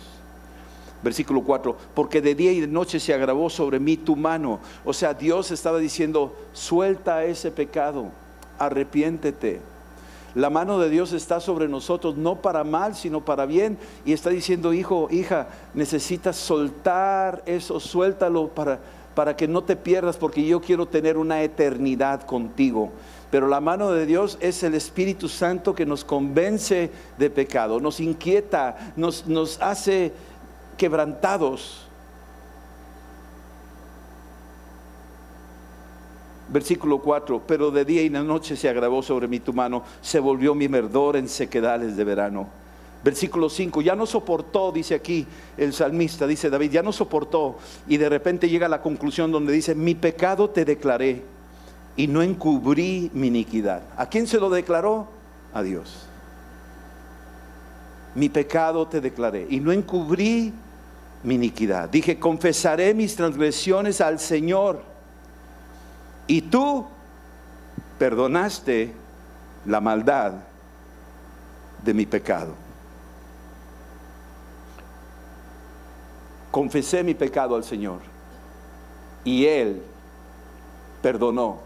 versículo 1.04 1.42
4, 1.42 1.76
porque 1.94 2.22
de 2.22 2.34
día 2.34 2.50
y 2.50 2.60
de 2.62 2.66
noche 2.66 2.98
se 2.98 3.12
agravó 3.12 3.50
sobre 3.50 3.78
mí 3.78 3.98
tu 3.98 4.16
mano. 4.16 4.58
O 4.86 4.94
sea, 4.94 5.12
Dios 5.12 5.50
estaba 5.50 5.78
diciendo, 5.78 6.34
suelta 6.54 7.24
ese 7.24 7.50
pecado, 7.50 8.06
arrepiéntete. 8.58 9.73
La 10.34 10.50
mano 10.50 10.80
de 10.80 10.90
Dios 10.90 11.12
está 11.12 11.38
sobre 11.38 11.68
nosotros, 11.68 12.16
no 12.16 12.42
para 12.42 12.64
mal, 12.64 12.96
sino 12.96 13.24
para 13.24 13.46
bien. 13.46 13.78
Y 14.04 14.12
está 14.12 14.30
diciendo, 14.30 14.72
hijo, 14.72 15.08
hija, 15.10 15.46
necesitas 15.74 16.36
soltar 16.36 17.42
eso, 17.46 17.78
suéltalo 17.78 18.48
para, 18.48 18.80
para 19.14 19.36
que 19.36 19.46
no 19.46 19.62
te 19.62 19.76
pierdas, 19.76 20.16
porque 20.16 20.44
yo 20.44 20.60
quiero 20.60 20.86
tener 20.86 21.16
una 21.18 21.42
eternidad 21.42 22.22
contigo. 22.22 22.90
Pero 23.30 23.46
la 23.48 23.60
mano 23.60 23.92
de 23.92 24.06
Dios 24.06 24.36
es 24.40 24.62
el 24.64 24.74
Espíritu 24.74 25.28
Santo 25.28 25.74
que 25.74 25.86
nos 25.86 26.04
convence 26.04 26.90
de 27.16 27.30
pecado, 27.30 27.80
nos 27.80 28.00
inquieta, 28.00 28.92
nos, 28.96 29.26
nos 29.26 29.60
hace 29.60 30.12
quebrantados. 30.76 31.83
Versículo 36.48 36.98
4, 36.98 37.42
pero 37.46 37.70
de 37.70 37.84
día 37.84 38.02
y 38.02 38.08
de 38.08 38.22
noche 38.22 38.56
se 38.56 38.68
agravó 38.68 39.02
sobre 39.02 39.28
mí 39.28 39.40
tu 39.40 39.52
mano, 39.52 39.82
se 40.02 40.20
volvió 40.20 40.54
mi 40.54 40.68
merdor 40.68 41.16
en 41.16 41.28
sequedales 41.28 41.96
de 41.96 42.04
verano. 42.04 42.48
Versículo 43.02 43.50
5, 43.50 43.82
ya 43.82 43.94
no 43.94 44.06
soportó, 44.06 44.72
dice 44.72 44.94
aquí 44.94 45.26
el 45.58 45.74
salmista, 45.74 46.26
dice 46.26 46.48
David, 46.48 46.70
ya 46.70 46.82
no 46.82 46.90
soportó. 46.90 47.56
Y 47.86 47.98
de 47.98 48.08
repente 48.08 48.48
llega 48.48 48.64
a 48.64 48.70
la 48.70 48.80
conclusión 48.80 49.30
donde 49.30 49.52
dice, 49.52 49.74
mi 49.74 49.94
pecado 49.94 50.48
te 50.48 50.64
declaré 50.64 51.22
y 51.96 52.06
no 52.06 52.22
encubrí 52.22 53.10
mi 53.12 53.26
iniquidad. 53.26 53.82
¿A 53.96 54.08
quién 54.08 54.26
se 54.26 54.40
lo 54.40 54.48
declaró? 54.48 55.08
A 55.52 55.62
Dios. 55.62 56.06
Mi 58.14 58.30
pecado 58.30 58.86
te 58.86 59.02
declaré 59.02 59.46
y 59.50 59.60
no 59.60 59.70
encubrí 59.70 60.54
mi 61.22 61.34
iniquidad. 61.34 61.90
Dije, 61.90 62.18
confesaré 62.18 62.94
mis 62.94 63.16
transgresiones 63.16 64.00
al 64.00 64.18
Señor. 64.18 64.93
Y 66.26 66.42
tú 66.42 66.86
perdonaste 67.98 68.92
la 69.66 69.80
maldad 69.80 70.34
de 71.82 71.94
mi 71.94 72.06
pecado. 72.06 72.54
Confesé 76.50 77.02
mi 77.02 77.14
pecado 77.14 77.56
al 77.56 77.64
Señor 77.64 77.98
y 79.24 79.46
Él 79.46 79.82
perdonó 81.02 81.58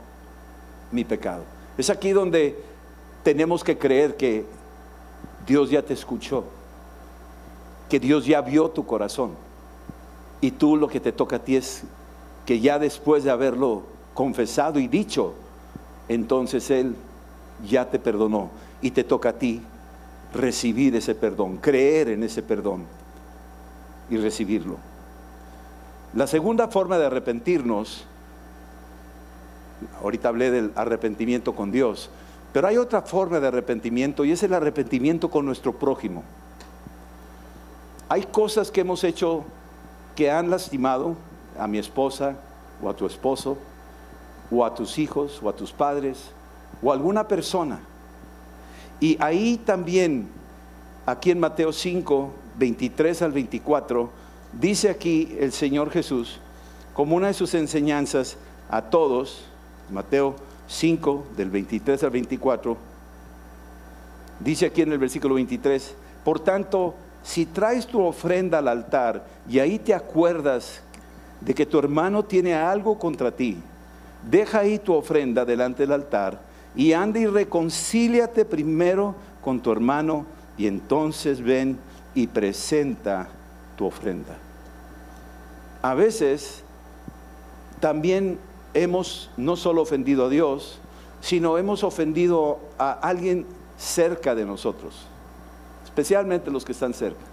mi 0.90 1.04
pecado. 1.04 1.44
Es 1.76 1.90
aquí 1.90 2.12
donde 2.12 2.58
tenemos 3.22 3.62
que 3.62 3.76
creer 3.76 4.16
que 4.16 4.46
Dios 5.46 5.70
ya 5.70 5.82
te 5.82 5.92
escuchó, 5.92 6.44
que 7.88 8.00
Dios 8.00 8.24
ya 8.24 8.40
vio 8.40 8.70
tu 8.70 8.86
corazón 8.86 9.32
y 10.40 10.50
tú 10.50 10.76
lo 10.76 10.88
que 10.88 11.00
te 11.00 11.12
toca 11.12 11.36
a 11.36 11.38
ti 11.40 11.56
es 11.56 11.82
que 12.46 12.60
ya 12.60 12.78
después 12.78 13.24
de 13.24 13.30
haberlo 13.30 13.97
confesado 14.18 14.80
y 14.80 14.88
dicho, 14.88 15.34
entonces 16.08 16.72
Él 16.72 16.96
ya 17.64 17.88
te 17.88 18.00
perdonó 18.00 18.50
y 18.82 18.90
te 18.90 19.04
toca 19.04 19.28
a 19.28 19.32
ti 19.34 19.62
recibir 20.34 20.96
ese 20.96 21.14
perdón, 21.14 21.58
creer 21.58 22.08
en 22.08 22.24
ese 22.24 22.42
perdón 22.42 22.82
y 24.10 24.16
recibirlo. 24.16 24.78
La 26.14 26.26
segunda 26.26 26.66
forma 26.66 26.98
de 26.98 27.06
arrepentirnos, 27.06 28.06
ahorita 30.02 30.30
hablé 30.30 30.50
del 30.50 30.72
arrepentimiento 30.74 31.54
con 31.54 31.70
Dios, 31.70 32.10
pero 32.52 32.66
hay 32.66 32.76
otra 32.76 33.02
forma 33.02 33.38
de 33.38 33.46
arrepentimiento 33.46 34.24
y 34.24 34.32
es 34.32 34.42
el 34.42 34.52
arrepentimiento 34.52 35.30
con 35.30 35.46
nuestro 35.46 35.78
prójimo. 35.78 36.24
Hay 38.08 38.24
cosas 38.24 38.72
que 38.72 38.80
hemos 38.80 39.04
hecho 39.04 39.44
que 40.16 40.28
han 40.28 40.50
lastimado 40.50 41.14
a 41.56 41.68
mi 41.68 41.78
esposa 41.78 42.34
o 42.82 42.90
a 42.90 42.96
tu 42.96 43.06
esposo 43.06 43.58
o 44.50 44.64
a 44.64 44.74
tus 44.74 44.98
hijos 44.98 45.40
o 45.42 45.48
a 45.48 45.56
tus 45.56 45.72
padres 45.72 46.30
o 46.82 46.90
a 46.90 46.94
alguna 46.94 47.26
persona. 47.28 47.80
Y 49.00 49.16
ahí 49.20 49.60
también, 49.64 50.28
aquí 51.06 51.30
en 51.30 51.40
Mateo 51.40 51.72
5, 51.72 52.30
23 52.58 53.22
al 53.22 53.32
24, 53.32 54.10
dice 54.60 54.90
aquí 54.90 55.36
el 55.38 55.52
Señor 55.52 55.90
Jesús, 55.90 56.40
como 56.94 57.16
una 57.16 57.28
de 57.28 57.34
sus 57.34 57.54
enseñanzas 57.54 58.36
a 58.68 58.82
todos, 58.82 59.44
Mateo 59.90 60.34
5, 60.66 61.26
del 61.36 61.50
23 61.50 62.02
al 62.02 62.10
24, 62.10 62.76
dice 64.40 64.66
aquí 64.66 64.82
en 64.82 64.92
el 64.92 64.98
versículo 64.98 65.36
23, 65.36 65.94
por 66.24 66.40
tanto, 66.40 66.94
si 67.22 67.46
traes 67.46 67.86
tu 67.86 68.00
ofrenda 68.02 68.58
al 68.58 68.68
altar 68.68 69.24
y 69.48 69.58
ahí 69.58 69.78
te 69.78 69.94
acuerdas 69.94 70.80
de 71.40 71.54
que 71.54 71.66
tu 71.66 71.78
hermano 71.78 72.24
tiene 72.24 72.54
algo 72.54 72.98
contra 72.98 73.30
ti, 73.30 73.58
deja 74.28 74.60
ahí 74.60 74.78
tu 74.78 74.94
ofrenda 74.94 75.44
delante 75.44 75.82
del 75.82 75.92
altar 75.92 76.40
y 76.74 76.92
anda 76.92 77.18
y 77.18 77.26
reconcíliate 77.26 78.44
primero 78.44 79.14
con 79.42 79.60
tu 79.60 79.72
hermano 79.72 80.26
y 80.56 80.66
entonces 80.66 81.40
ven 81.40 81.78
y 82.14 82.26
presenta 82.26 83.28
tu 83.76 83.86
ofrenda. 83.86 84.36
A 85.82 85.94
veces 85.94 86.62
también 87.80 88.38
hemos 88.74 89.30
no 89.36 89.56
solo 89.56 89.82
ofendido 89.82 90.26
a 90.26 90.28
Dios, 90.28 90.80
sino 91.20 91.58
hemos 91.58 91.84
ofendido 91.84 92.60
a 92.78 92.92
alguien 92.92 93.46
cerca 93.76 94.34
de 94.34 94.44
nosotros, 94.44 95.06
especialmente 95.84 96.50
los 96.50 96.64
que 96.64 96.72
están 96.72 96.92
cerca. 96.92 97.24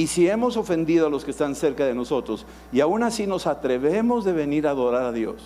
Y 0.00 0.06
si 0.06 0.26
hemos 0.26 0.56
ofendido 0.56 1.08
a 1.08 1.10
los 1.10 1.26
que 1.26 1.30
están 1.30 1.54
cerca 1.54 1.84
de 1.84 1.94
nosotros 1.94 2.46
y 2.72 2.80
aún 2.80 3.02
así 3.02 3.26
nos 3.26 3.46
atrevemos 3.46 4.24
de 4.24 4.32
venir 4.32 4.66
a 4.66 4.70
adorar 4.70 5.02
a 5.02 5.12
Dios 5.12 5.42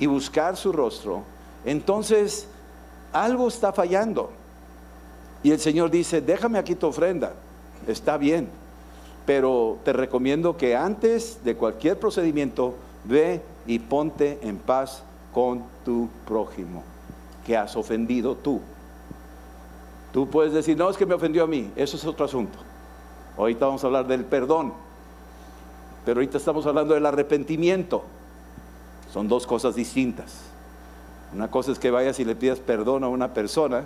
y 0.00 0.06
buscar 0.06 0.56
su 0.56 0.72
rostro, 0.72 1.22
entonces 1.64 2.48
algo 3.12 3.46
está 3.46 3.72
fallando. 3.72 4.32
Y 5.44 5.52
el 5.52 5.60
Señor 5.60 5.92
dice, 5.92 6.20
déjame 6.20 6.58
aquí 6.58 6.74
tu 6.74 6.88
ofrenda, 6.88 7.34
está 7.86 8.16
bien, 8.16 8.48
pero 9.24 9.78
te 9.84 9.92
recomiendo 9.92 10.56
que 10.56 10.74
antes 10.74 11.38
de 11.44 11.54
cualquier 11.54 12.00
procedimiento, 12.00 12.74
ve 13.04 13.42
y 13.64 13.78
ponte 13.78 14.40
en 14.42 14.56
paz 14.56 15.04
con 15.32 15.62
tu 15.84 16.08
prójimo, 16.26 16.82
que 17.46 17.56
has 17.56 17.76
ofendido 17.76 18.34
tú. 18.34 18.60
Tú 20.12 20.28
puedes 20.28 20.52
decir, 20.52 20.76
no, 20.76 20.90
es 20.90 20.96
que 20.96 21.06
me 21.06 21.14
ofendió 21.14 21.44
a 21.44 21.46
mí, 21.46 21.70
eso 21.76 21.96
es 21.96 22.04
otro 22.04 22.24
asunto. 22.24 22.58
Ahorita 23.38 23.66
vamos 23.66 23.84
a 23.84 23.86
hablar 23.86 24.06
del 24.08 24.24
perdón, 24.24 24.72
pero 26.04 26.18
ahorita 26.18 26.38
estamos 26.38 26.66
hablando 26.66 26.94
del 26.94 27.06
arrepentimiento. 27.06 28.02
Son 29.12 29.28
dos 29.28 29.46
cosas 29.46 29.76
distintas. 29.76 30.40
Una 31.32 31.48
cosa 31.48 31.72
es 31.72 31.78
que 31.78 31.90
vayas 31.90 32.18
y 32.18 32.24
le 32.24 32.34
pidas 32.34 32.58
perdón 32.58 33.04
a 33.04 33.08
una 33.08 33.32
persona 33.32 33.84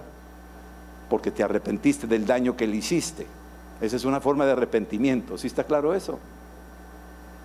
porque 1.11 1.31
te 1.31 1.43
arrepentiste 1.43 2.07
del 2.07 2.25
daño 2.25 2.57
que 2.57 2.67
le 2.67 2.77
hiciste. 2.77 3.27
Esa 3.81 3.97
es 3.97 4.05
una 4.05 4.21
forma 4.21 4.47
de 4.47 4.53
arrepentimiento. 4.53 5.37
¿Sí 5.37 5.49
está 5.49 5.65
claro 5.65 5.95
eso? 5.95 6.19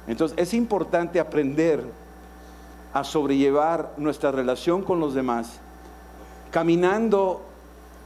Entonces 0.08 0.38
es 0.38 0.54
importante 0.54 1.20
aprender 1.20 1.84
a 2.94 3.04
sobrellevar 3.04 3.94
nuestra 3.98 4.32
relación 4.32 4.82
con 4.82 5.00
los 5.00 5.14
demás 5.14 5.60
caminando 6.52 7.42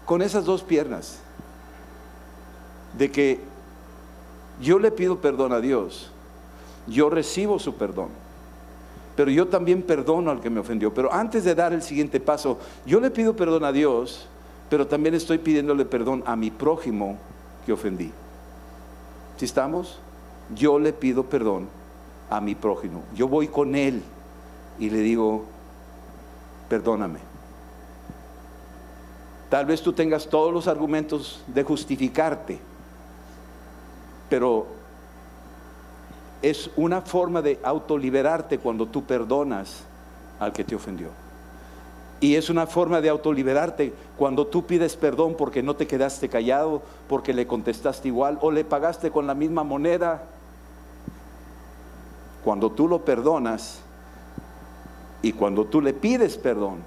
con 0.05 0.21
esas 0.21 0.45
dos 0.45 0.63
piernas. 0.63 1.19
De 2.97 3.11
que 3.11 3.50
yo 4.59 4.79
le 4.79 4.91
pido 4.91 5.21
perdón 5.21 5.53
a 5.53 5.59
Dios, 5.59 6.11
yo 6.87 7.09
recibo 7.09 7.59
su 7.59 7.75
perdón, 7.75 8.09
pero 9.15 9.31
yo 9.31 9.47
también 9.47 9.83
perdono 9.83 10.31
al 10.31 10.41
que 10.41 10.49
me 10.49 10.59
ofendió. 10.59 10.93
Pero 10.93 11.13
antes 11.13 11.43
de 11.43 11.55
dar 11.55 11.73
el 11.73 11.81
siguiente 11.81 12.19
paso, 12.19 12.59
yo 12.85 12.99
le 12.99 13.11
pido 13.11 13.35
perdón 13.35 13.63
a 13.63 13.71
Dios, 13.71 14.27
pero 14.69 14.87
también 14.87 15.15
estoy 15.15 15.37
pidiéndole 15.37 15.85
perdón 15.85 16.23
a 16.25 16.35
mi 16.35 16.49
prójimo 16.49 17.17
que 17.65 17.73
ofendí. 17.73 18.11
¿Sí 19.37 19.45
estamos? 19.45 19.99
Yo 20.55 20.79
le 20.79 20.93
pido 20.93 21.23
perdón 21.25 21.67
a 22.29 22.41
mi 22.41 22.55
prójimo. 22.55 23.03
Yo 23.15 23.27
voy 23.27 23.47
con 23.47 23.75
él 23.75 24.01
y 24.79 24.89
le 24.89 24.99
digo, 24.99 25.45
perdóname. 26.69 27.19
Tal 29.49 29.65
vez 29.65 29.81
tú 29.81 29.91
tengas 29.91 30.29
todos 30.29 30.53
los 30.53 30.67
argumentos 30.67 31.43
de 31.47 31.63
justificarte, 31.63 32.59
pero 34.31 34.65
es 36.41 36.69
una 36.77 37.01
forma 37.01 37.41
de 37.41 37.59
autoliberarte 37.61 38.59
cuando 38.59 38.85
tú 38.85 39.03
perdonas 39.03 39.83
al 40.39 40.53
que 40.53 40.63
te 40.63 40.73
ofendió. 40.73 41.09
Y 42.21 42.35
es 42.35 42.49
una 42.49 42.65
forma 42.65 43.01
de 43.01 43.09
autoliberarte 43.09 43.93
cuando 44.17 44.47
tú 44.47 44.65
pides 44.65 44.95
perdón 44.95 45.35
porque 45.37 45.61
no 45.61 45.75
te 45.75 45.85
quedaste 45.85 46.29
callado, 46.29 46.81
porque 47.09 47.33
le 47.33 47.45
contestaste 47.45 48.07
igual 48.07 48.37
o 48.39 48.51
le 48.51 48.63
pagaste 48.63 49.11
con 49.11 49.27
la 49.27 49.35
misma 49.35 49.65
moneda. 49.65 50.23
Cuando 52.45 52.71
tú 52.71 52.87
lo 52.87 53.03
perdonas 53.03 53.81
y 55.21 55.33
cuando 55.33 55.65
tú 55.65 55.81
le 55.81 55.91
pides 55.91 56.37
perdón, 56.37 56.77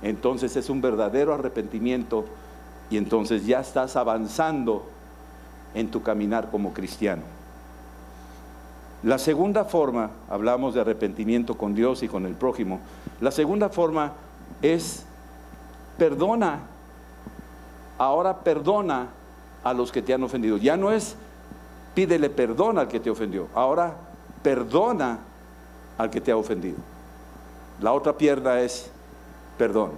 entonces 0.00 0.56
es 0.56 0.70
un 0.70 0.80
verdadero 0.80 1.34
arrepentimiento 1.34 2.24
y 2.88 2.96
entonces 2.96 3.44
ya 3.44 3.60
estás 3.60 3.94
avanzando 3.94 4.86
en 5.74 5.90
tu 5.90 6.02
caminar 6.02 6.50
como 6.50 6.72
cristiano. 6.72 7.22
La 9.02 9.18
segunda 9.18 9.64
forma, 9.64 10.10
hablamos 10.30 10.74
de 10.74 10.80
arrepentimiento 10.80 11.56
con 11.56 11.74
Dios 11.74 12.02
y 12.02 12.08
con 12.08 12.24
el 12.24 12.34
prójimo, 12.34 12.80
la 13.20 13.30
segunda 13.30 13.68
forma 13.68 14.12
es 14.62 15.04
perdona, 15.98 16.60
ahora 17.98 18.40
perdona 18.40 19.08
a 19.64 19.72
los 19.74 19.90
que 19.90 20.02
te 20.02 20.14
han 20.14 20.22
ofendido. 20.22 20.56
Ya 20.56 20.76
no 20.76 20.92
es 20.92 21.16
pídele 21.94 22.30
perdón 22.30 22.78
al 22.78 22.88
que 22.88 23.00
te 23.00 23.10
ofendió, 23.10 23.48
ahora 23.54 23.94
perdona 24.42 25.18
al 25.98 26.10
que 26.10 26.20
te 26.20 26.30
ha 26.30 26.36
ofendido. 26.36 26.78
La 27.80 27.92
otra 27.92 28.16
pierna 28.16 28.60
es 28.60 28.90
perdón. 29.58 29.90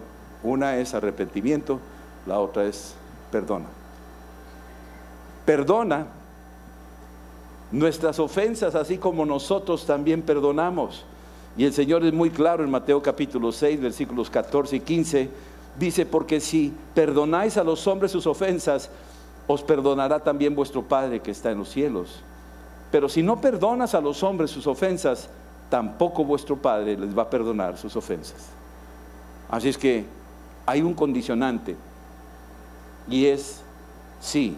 Una 0.43 0.77
es 0.77 0.95
arrepentimiento, 0.95 1.79
la 2.27 2.39
otra 2.39 2.65
es 2.65 2.95
perdona. 3.31 3.67
Perdona 5.45 6.07
nuestras 7.71 8.19
ofensas, 8.19 8.75
así 8.75 8.99
como 8.99 9.27
nosotros 9.27 9.85
también 9.85 10.23
perdonamos. 10.23 11.05
Y 11.57 11.65
el 11.65 11.73
Señor 11.73 12.05
es 12.05 12.13
muy 12.13 12.31
claro 12.31 12.65
en 12.65 12.71
Mateo 12.71 13.03
capítulo 13.03 13.53
6, 13.53 13.81
versículos 13.81 14.31
14 14.31 14.77
y 14.77 14.81
15. 14.81 15.31
Dice, 15.79 16.07
porque 16.07 16.41
si 16.41 16.73
perdonáis 16.95 17.57
a 17.57 17.65
los 17.65 17.87
hombres 17.87 18.13
sus 18.13 18.27
ofensas, 18.27 18.91
os 19.47 19.63
perdonará 19.63 20.21
también 20.21 20.55
vuestro 20.55 20.83
Padre 20.83 21.21
que 21.21 21.31
está 21.31 21.51
en 21.51 21.59
los 21.59 21.69
cielos. 21.69 22.21
Pero 22.91 23.09
si 23.09 23.23
no 23.23 23.41
perdonas 23.41 23.95
a 23.95 24.01
los 24.01 24.23
hombres 24.23 24.51
sus 24.51 24.67
ofensas, 24.67 25.29
tampoco 25.69 26.25
vuestro 26.25 26.57
Padre 26.57 26.97
les 26.97 27.17
va 27.17 27.23
a 27.23 27.31
perdonar 27.31 27.77
sus 27.77 27.97
ofensas. 27.97 28.49
Así 29.51 29.69
es 29.69 29.77
que 29.77 30.05
hay 30.65 30.81
un 30.81 30.95
condicionante 30.95 31.77
y 33.09 33.27
es, 33.27 33.61
sí, 34.21 34.57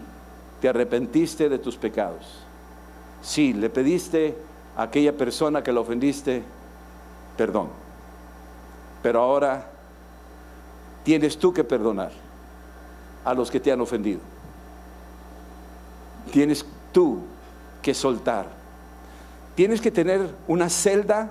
te 0.61 0.69
arrepentiste 0.69 1.49
de 1.49 1.59
tus 1.59 1.77
pecados. 1.77 2.43
Sí, 3.21 3.53
le 3.53 3.69
pediste 3.69 4.35
a 4.75 4.83
aquella 4.83 5.15
persona 5.15 5.63
que 5.63 5.71
la 5.71 5.81
ofendiste 5.81 6.43
perdón. 7.37 7.69
Pero 9.01 9.21
ahora 9.21 9.69
tienes 11.03 11.37
tú 11.37 11.53
que 11.53 11.63
perdonar 11.63 12.11
a 13.23 13.33
los 13.33 13.51
que 13.51 13.59
te 13.59 13.71
han 13.71 13.79
ofendido. 13.79 14.19
Tienes 16.31 16.65
tú 16.91 17.19
que 17.81 17.93
soltar. 17.93 18.47
Tienes 19.55 19.79
que 19.79 19.91
tener 19.91 20.35
una 20.47 20.69
celda 20.69 21.29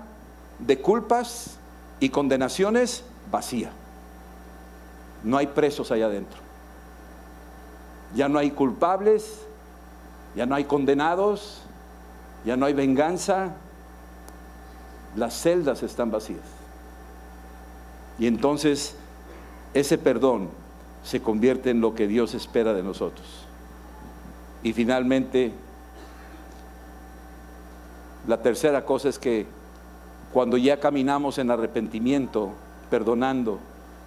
de 0.59 0.81
culpas 0.81 1.59
y 2.01 2.09
condenaciones 2.09 3.05
vacía. 3.31 3.71
No 5.23 5.37
hay 5.37 5.49
presos 5.49 5.91
allá 5.91 6.07
adentro. 6.07 6.46
Ya 8.16 8.29
no 8.29 8.38
hay 8.38 8.50
culpables, 8.50 9.46
ya 10.35 10.46
no 10.46 10.55
hay 10.55 10.64
condenados, 10.64 11.62
ya 12.44 12.57
no 12.57 12.66
hay 12.66 12.72
venganza, 12.72 13.55
las 15.14 15.35
celdas 15.35 15.83
están 15.83 16.11
vacías. 16.11 16.40
Y 18.18 18.26
entonces 18.26 18.96
ese 19.74 19.98
perdón 19.98 20.48
se 21.05 21.20
convierte 21.20 21.70
en 21.70 21.81
lo 21.81 21.94
que 21.94 22.09
Dios 22.09 22.35
espera 22.35 22.72
de 22.72 22.83
nosotros. 22.83 23.26
Y 24.62 24.72
finalmente, 24.72 25.52
la 28.26 28.42
tercera 28.42 28.85
cosa 28.85 29.11
es 29.11 29.18
que 29.18 29.46
cuando 30.33 30.57
ya 30.57 30.81
caminamos 30.81 31.38
en 31.38 31.50
arrepentimiento, 31.50 32.52
perdonando, 32.90 33.59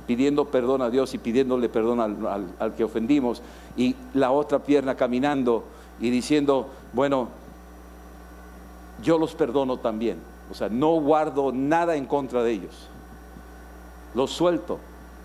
pidiendo 0.08 0.46
perdón 0.46 0.82
a 0.82 0.90
Dios 0.90 1.14
y 1.14 1.18
pidiéndole 1.18 1.70
perdón 1.70 2.00
al, 2.00 2.54
al, 2.60 2.76
que 2.76 2.84
ofendimos, 2.84 3.42
y 3.78 3.96
la 4.14 4.32
otra 4.32 4.60
pierna 4.60 4.96
caminando 4.96 5.64
y 6.00 6.10
diciendo, 6.10 6.70
bueno, 6.94 7.30
yo 9.04 9.18
los 9.18 9.36
perdono 9.36 9.78
también. 9.78 10.18
O 10.52 10.54
sea, 10.54 10.70
no 10.70 11.00
guardo 11.00 11.52
nada 11.52 11.96
en 11.96 12.06
contra 12.06 12.44
de 12.44 12.52
ellos. 12.52 12.88
Los 14.16 14.32
suelto, 14.32 14.80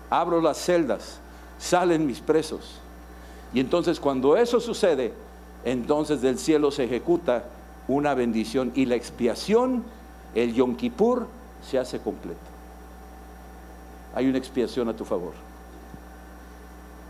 abro 0.09 0.41
las 0.41 0.57
celdas, 0.57 1.19
salen 1.57 2.05
mis 2.05 2.19
presos. 2.19 2.79
Y 3.53 3.59
entonces 3.59 3.99
cuando 3.99 4.37
eso 4.37 4.59
sucede, 4.59 5.13
entonces 5.63 6.21
del 6.21 6.37
cielo 6.37 6.71
se 6.71 6.83
ejecuta 6.83 7.45
una 7.87 8.13
bendición 8.13 8.71
y 8.75 8.85
la 8.85 8.95
expiación, 8.95 9.83
el 10.35 10.53
Yom 10.53 10.75
Kippur, 10.75 11.27
se 11.67 11.79
hace 11.79 11.99
completo. 11.99 12.54
Hay 14.15 14.27
una 14.27 14.37
expiación 14.37 14.87
a 14.87 14.95
tu 14.95 15.03
favor. 15.03 15.33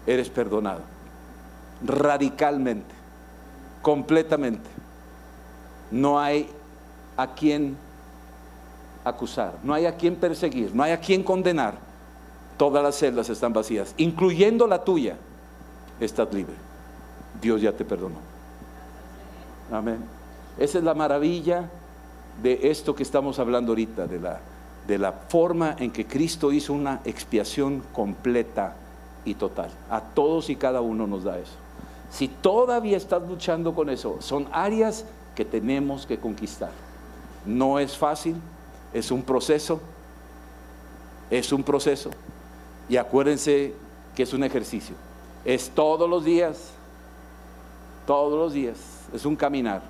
Eres 0.08 0.30
perdonado. 0.30 0.82
Radicalmente, 1.86 2.94
completamente. 3.82 4.70
No 5.91 6.20
hay 6.20 6.50
a 7.15 7.28
quien 7.28 7.78
acusar, 9.04 9.54
no 9.63 9.74
hay 9.74 9.86
a 9.86 9.96
quien 9.96 10.15
perseguir, 10.15 10.74
no 10.74 10.84
hay 10.84 10.91
a 10.91 11.00
quien 11.00 11.24
condenar. 11.24 11.76
Todas 12.58 12.82
las 12.82 12.96
celdas 12.96 13.30
están 13.30 13.54
vacías, 13.54 13.94
incluyendo 13.98 14.65
la 14.65 14.84
tuya. 14.84 15.18
estás 16.00 16.34
libre. 16.34 16.56
Dios 17.39 17.62
ya 17.62 17.72
te 17.72 17.86
perdonó. 17.86 18.15
Amén. 19.72 20.00
Esa 20.58 20.78
es 20.80 20.84
la 20.84 20.94
maravilla 20.94 21.70
de 22.41 22.60
esto 22.63 22.96
que 22.96 23.04
estamos 23.04 23.39
hablando 23.39 23.72
ahorita, 23.72 24.08
de 24.08 24.20
la, 24.20 24.39
de 24.88 24.98
la 24.98 25.12
forma 25.12 25.76
en 25.80 25.91
que 25.91 26.06
Cristo 26.06 26.52
hizo 26.52 26.74
una 26.74 27.02
expiación 27.06 27.82
completa 27.91 28.76
y 29.24 29.34
total. 29.34 29.69
A 29.89 30.02
todos 30.02 30.50
y 30.50 30.56
cada 30.56 30.82
uno 30.82 31.08
nos 31.08 31.24
da 31.24 31.39
eso. 31.39 31.54
Si 32.12 32.28
todavía 32.28 32.98
estás 32.98 33.28
luchando 33.28 33.74
con 33.74 33.89
eso, 33.89 34.17
son 34.21 34.48
áreas 34.52 35.06
que 35.36 35.43
tenemos 35.43 36.06
que 36.06 36.17
conquistar. 36.17 36.71
No 37.45 37.80
es 37.80 37.98
fácil, 37.98 38.36
es 38.93 39.12
un 39.12 39.21
proceso, 39.21 39.82
es 41.30 41.52
un 41.52 41.63
proceso. 41.63 42.12
Y 42.88 42.98
acuérdense 42.98 43.74
que 44.15 44.24
es 44.24 44.34
un 44.34 44.43
ejercicio. 44.43 44.95
Es 45.43 45.69
todos 45.69 46.10
los 46.10 46.24
días, 46.24 46.71
todos 48.06 48.38
los 48.39 48.54
días. 48.54 48.78
Es 49.13 49.26
un 49.26 49.36
caminar 49.36 49.82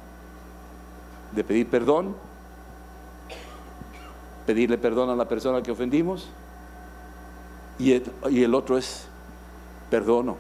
de 1.34 1.44
pedir 1.44 1.70
perdón, 1.70 2.16
pedirle 4.46 4.78
perdón 4.78 5.10
a 5.10 5.16
la 5.16 5.28
persona 5.28 5.62
que 5.62 5.72
ofendimos, 5.72 6.28
y 7.78 7.94
el, 7.94 8.04
y 8.30 8.44
el 8.44 8.54
otro 8.54 8.78
es 8.78 9.08
perdono. 9.90 10.38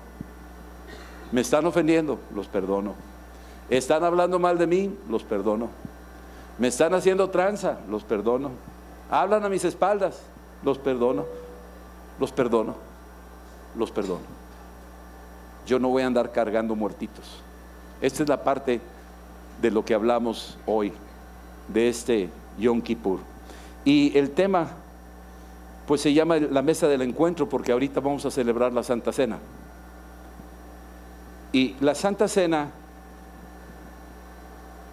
Me 1.31 1.41
están 1.41 1.65
ofendiendo, 1.65 2.19
los 2.33 2.47
perdono. 2.47 2.93
Están 3.69 4.03
hablando 4.03 4.39
mal 4.39 4.57
de 4.57 4.67
mí, 4.67 4.97
los 5.09 5.23
perdono. 5.23 5.69
Me 6.57 6.67
están 6.67 6.93
haciendo 6.93 7.29
tranza, 7.29 7.79
los 7.89 8.03
perdono. 8.03 8.51
Hablan 9.09 9.43
a 9.43 9.49
mis 9.49 9.65
espaldas, 9.65 10.21
los 10.63 10.77
perdono. 10.77 11.25
Los 12.19 12.31
perdono. 12.31 12.75
Los 13.75 13.91
perdono. 13.91 14.23
Yo 15.65 15.79
no 15.79 15.89
voy 15.89 16.03
a 16.03 16.07
andar 16.07 16.31
cargando 16.31 16.75
muertitos. 16.75 17.41
Esta 18.01 18.23
es 18.23 18.29
la 18.29 18.43
parte 18.43 18.79
de 19.61 19.71
lo 19.71 19.83
que 19.83 19.93
hablamos 19.93 20.57
hoy, 20.65 20.93
de 21.67 21.89
este 21.89 22.29
Yom 22.57 22.81
Kippur. 22.81 23.19
Y 23.85 24.17
el 24.17 24.31
tema, 24.31 24.67
pues 25.87 26.01
se 26.01 26.13
llama 26.13 26.37
la 26.37 26.61
mesa 26.61 26.87
del 26.87 27.03
encuentro, 27.03 27.47
porque 27.47 27.71
ahorita 27.71 28.01
vamos 28.01 28.25
a 28.25 28.31
celebrar 28.31 28.73
la 28.73 28.83
Santa 28.83 29.13
Cena. 29.13 29.39
Y 31.53 31.75
la 31.79 31.95
Santa 31.95 32.27
Cena 32.27 32.71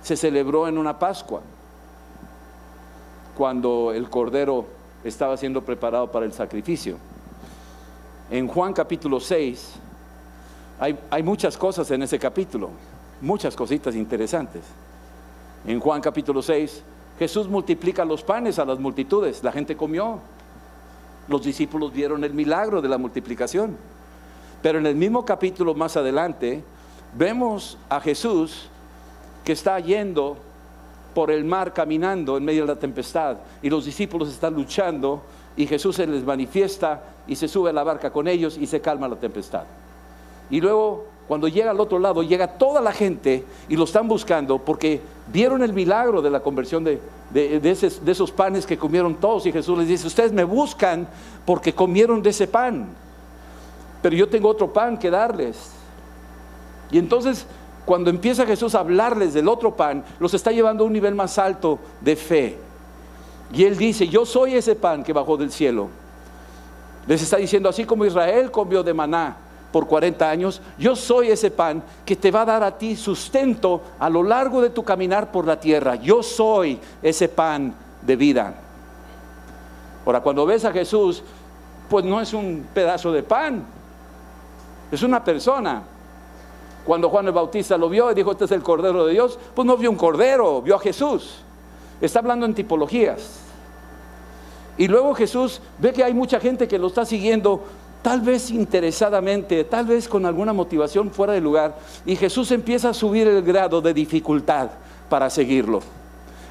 se 0.02 0.16
celebró 0.16 0.68
en 0.68 0.78
una 0.78 0.98
Pascua, 0.98 1.40
cuando 3.36 3.92
el 3.92 4.10
Cordero 4.10 4.66
estaba 5.04 5.36
siendo 5.36 5.62
preparado 5.62 6.12
para 6.12 6.26
el 6.26 6.32
sacrificio. 6.32 6.96
En 8.30 8.46
Juan 8.46 8.72
capítulo 8.72 9.20
6 9.20 9.74
hay, 11.10 11.22
muchas 11.22 11.56
cosas 11.56 11.90
en 11.92 12.02
ese 12.02 12.18
capítulo, 12.18 12.70
muchas 13.20 13.54
cositas 13.54 13.94
interesantes. 13.94 14.62
En 15.64 15.78
Juan 15.78 16.00
capítulo 16.00 16.42
6 16.42 16.82
Jesús 17.18 17.48
multiplica 17.48 18.04
los 18.04 18.22
panes 18.22 18.58
a 18.58 18.64
las 18.64 18.78
multitudes, 18.78 19.42
la 19.44 19.52
gente 19.52 19.76
comió. 19.76 20.18
Los 21.28 21.44
discípulos 21.44 21.92
vieron 21.92 22.24
el 22.24 22.34
milagro 22.34 22.82
de 22.82 22.88
la 22.88 22.98
multiplicación. 22.98 23.76
Pero 24.60 24.78
en 24.78 24.86
el 24.86 24.96
mismo 24.96 25.24
capítulo 25.24 25.74
más 25.74 25.96
adelante 25.96 26.62
vemos 27.16 27.78
a 27.88 28.00
Jesús 28.00 28.68
que 29.44 29.52
está 29.52 29.78
yendo 29.80 30.36
por 31.14 31.30
el 31.30 31.44
mar 31.44 31.72
caminando 31.74 32.36
en 32.36 32.44
medio 32.44 32.62
de 32.62 32.74
la 32.74 32.78
tempestad 32.78 33.38
y 33.62 33.68
los 33.68 33.84
discípulos 33.84 34.28
están 34.28 34.54
luchando 34.54 35.22
y 35.56 35.66
Jesús 35.66 35.96
se 35.96 36.06
les 36.06 36.24
manifiesta 36.24 37.02
y 37.26 37.36
se 37.36 37.48
sube 37.48 37.70
a 37.70 37.72
la 37.72 37.84
barca 37.84 38.10
con 38.10 38.28
ellos 38.28 38.56
y 38.56 38.66
se 38.66 38.80
calma 38.80 39.08
la 39.08 39.16
tempestad. 39.16 39.64
Y 40.48 40.60
luego 40.60 41.06
cuando 41.28 41.48
llega 41.48 41.70
al 41.70 41.80
otro 41.80 41.98
lado, 41.98 42.22
llega 42.22 42.46
toda 42.46 42.80
la 42.80 42.92
gente 42.92 43.44
y 43.68 43.76
lo 43.76 43.84
están 43.84 44.08
buscando 44.08 44.58
porque 44.58 45.00
vieron 45.32 45.62
el 45.62 45.72
milagro 45.72 46.20
de 46.20 46.30
la 46.30 46.40
conversión 46.40 46.84
de, 46.84 47.00
de, 47.30 47.70
esos, 47.70 48.30
panes 48.30 48.66
que 48.66 48.76
comieron 48.76 49.14
todos. 49.14 49.46
Y 49.46 49.52
Jesús 49.52 49.78
les 49.78 49.88
dice, 49.88 50.06
ustedes 50.06 50.32
me 50.32 50.44
buscan 50.44 51.08
porque 51.46 51.72
comieron 51.72 52.22
de 52.22 52.30
ese 52.30 52.46
pan, 52.46 52.88
pero 54.02 54.14
yo 54.16 54.28
tengo 54.28 54.48
otro 54.48 54.72
pan 54.72 54.98
que 54.98 55.10
darles. 55.10 55.70
Y 56.90 56.98
entonces, 56.98 57.46
cuando 57.84 58.10
empieza 58.10 58.44
Jesús 58.44 58.74
a 58.74 58.80
hablarles 58.80 59.32
del 59.32 59.48
otro 59.48 59.74
pan, 59.74 60.04
los 60.18 60.34
está 60.34 60.50
llevando 60.50 60.84
a 60.84 60.86
un 60.86 60.92
nivel 60.92 61.14
más 61.14 61.38
alto 61.38 61.78
de 62.00 62.16
fe. 62.16 62.58
Y 63.52 63.64
él 63.64 63.76
dice, 63.76 64.08
yo 64.08 64.26
soy 64.26 64.54
ese 64.54 64.74
pan 64.74 65.04
que 65.04 65.12
bajó 65.12 65.36
del 65.36 65.52
cielo. 65.52 65.88
Les 67.06 67.22
está 67.22 67.36
diciendo, 67.36 67.68
así 67.68 67.84
como 67.84 68.04
Israel 68.04 68.50
comió 68.50 68.82
de 68.82 68.92
maná 68.92 69.36
por 69.72 69.86
40 69.86 70.28
años, 70.28 70.60
yo 70.78 70.94
soy 70.94 71.30
ese 71.30 71.50
pan 71.50 71.82
que 72.04 72.14
te 72.14 72.30
va 72.30 72.42
a 72.42 72.46
dar 72.46 72.62
a 72.62 72.76
ti 72.76 72.94
sustento 72.94 73.80
a 73.98 74.10
lo 74.10 74.22
largo 74.22 74.60
de 74.60 74.70
tu 74.70 74.84
caminar 74.84 75.32
por 75.32 75.46
la 75.46 75.58
tierra. 75.58 75.96
Yo 75.96 76.22
soy 76.22 76.78
ese 77.02 77.28
pan 77.28 77.74
de 78.02 78.16
vida. 78.16 78.54
Ahora, 80.04 80.20
cuando 80.20 80.44
ves 80.44 80.64
a 80.64 80.72
Jesús, 80.72 81.22
pues 81.88 82.04
no 82.04 82.20
es 82.20 82.34
un 82.34 82.66
pedazo 82.74 83.10
de 83.12 83.22
pan, 83.22 83.64
es 84.90 85.02
una 85.02 85.24
persona. 85.24 85.82
Cuando 86.84 87.08
Juan 87.08 87.26
el 87.26 87.32
Bautista 87.32 87.78
lo 87.78 87.88
vio 87.88 88.10
y 88.10 88.14
dijo, 88.14 88.32
este 88.32 88.44
es 88.44 88.50
el 88.50 88.62
Cordero 88.62 89.06
de 89.06 89.12
Dios, 89.12 89.38
pues 89.54 89.64
no 89.66 89.76
vio 89.76 89.90
un 89.90 89.96
Cordero, 89.96 90.60
vio 90.60 90.76
a 90.76 90.80
Jesús. 90.80 91.42
Está 92.00 92.18
hablando 92.18 92.44
en 92.44 92.54
tipologías. 92.54 93.40
Y 94.76 94.88
luego 94.88 95.14
Jesús 95.14 95.60
ve 95.78 95.92
que 95.92 96.02
hay 96.02 96.14
mucha 96.14 96.40
gente 96.40 96.66
que 96.66 96.78
lo 96.78 96.88
está 96.88 97.04
siguiendo 97.04 97.62
tal 98.02 98.20
vez 98.20 98.50
interesadamente, 98.50 99.64
tal 99.64 99.86
vez 99.86 100.08
con 100.08 100.26
alguna 100.26 100.52
motivación 100.52 101.10
fuera 101.10 101.32
de 101.32 101.40
lugar, 101.40 101.78
y 102.04 102.16
Jesús 102.16 102.50
empieza 102.50 102.90
a 102.90 102.94
subir 102.94 103.28
el 103.28 103.42
grado 103.42 103.80
de 103.80 103.94
dificultad 103.94 104.70
para 105.08 105.30
seguirlo. 105.30 105.80